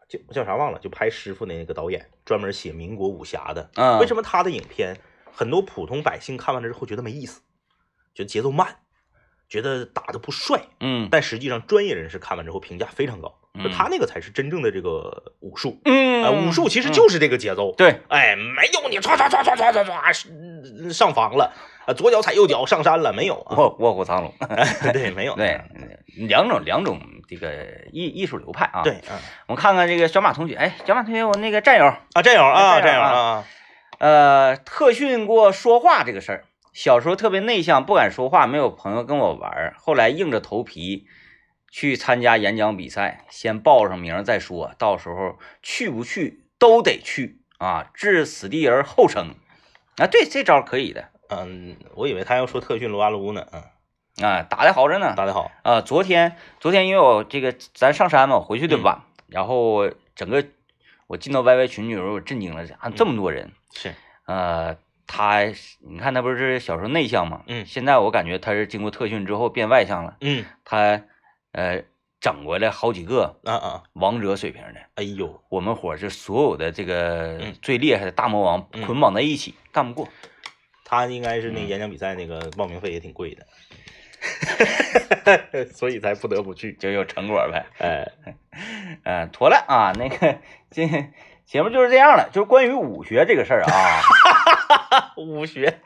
[0.09, 0.79] 叫叫啥忘了？
[0.79, 3.71] 就拍师傅的那个导演，专门写民国武侠的。
[3.75, 4.99] 嗯，为什么他的影片
[5.31, 7.41] 很多普通百姓看完了之后觉得没意思，
[8.13, 8.79] 觉得节奏慢，
[9.47, 10.67] 觉得打的不帅？
[10.81, 15.79] 嗯但实际上专业人士看完之后评价非常高，嗯就他那个才是真正的这个武术。
[15.85, 17.73] 嗯呃，武术其实就是这个节奏。
[17.75, 21.53] 对，哎，没有你唰唰唰唰唰唰唰上房了，
[21.85, 23.55] 啊，左脚踩右脚上山了，没有啊？
[23.57, 24.33] 卧卧虎藏龙，
[24.91, 25.35] 对，没有。
[25.35, 25.61] 对，
[26.27, 28.81] 两种两种这个艺艺术流派啊。
[28.83, 33.43] 对，，嗯我们看看这个小马同学，哎，小马同学，我那个战友，啊，战友啊，战友啊啊，
[33.99, 36.45] 呃，特训过说话这个事儿。
[36.73, 39.73] 小时候特别内向，不敢说话，没有朋友跟我玩。
[39.77, 41.05] 后来硬着头皮
[41.75, 47.91] 去参加演讲比赛，先报上名再说，到时候去不去都得去啊！
[47.93, 49.35] 置死地而后生
[49.97, 50.07] 啊！
[50.07, 53.61] 对，这招可以的嗯，我以为他要说特训撸啊撸呢，嗯，
[54.25, 55.13] 啊，打得好着呢。
[55.17, 60.45] 打得好，啊，昨天昨天因为我这个咱上山嘛，我回去的嗯晚，然后整个
[61.07, 63.51] 我进到 YY 群里的时候，我震惊了，啊，这么多人。
[63.73, 63.93] 是，
[64.27, 65.41] 呃，他
[65.85, 71.01] 你看他不是小时候内向嘛，嗯现在我感觉他是经过特训之后变外向了，嗯，他
[71.55, 71.83] 呃
[72.19, 77.55] 整过来好几个啊啊，王者水平的，哎呦，我们伙儿是所有的这个嗯。
[77.61, 78.85] 最厉害的大魔王嗯。
[78.85, 80.07] 捆绑在一起，干不过。
[80.83, 86.73] 他应该是那演讲比赛那个报名费也挺贵的， 所以才不得不去。
[86.73, 88.07] 就有成果呗，哎，
[89.03, 90.37] 嗯、妥了啊，那个
[90.69, 90.87] 这
[91.45, 94.01] 节目就是这样了，就是关于武学这个事儿啊，
[95.17, 95.79] 武学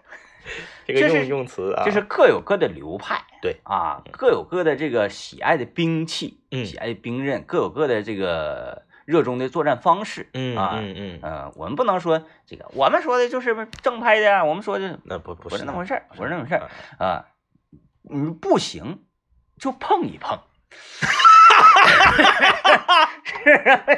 [0.94, 16.70] 这是用用词啊，就是各有各的流派，对啊，各有各的这个喜爱的兵器，嗯喜爱的兵刃，各有各的这个热衷的作战方式，嗯啊嗯嗯，呃，我们不能说这个，我们说的就是正派的呀，我们说的那不不不是那么回事儿，不是那么回事儿
[17.00, 17.26] 嗯啊，
[18.04, 19.04] 你不行
[19.60, 20.40] 就碰一碰，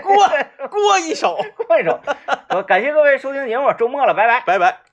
[0.02, 0.28] 过
[0.70, 2.00] 过一手，过一手。
[2.56, 4.42] 我感谢各位收听节目，周末了，拜拜。
[4.46, 4.91] 拜拜。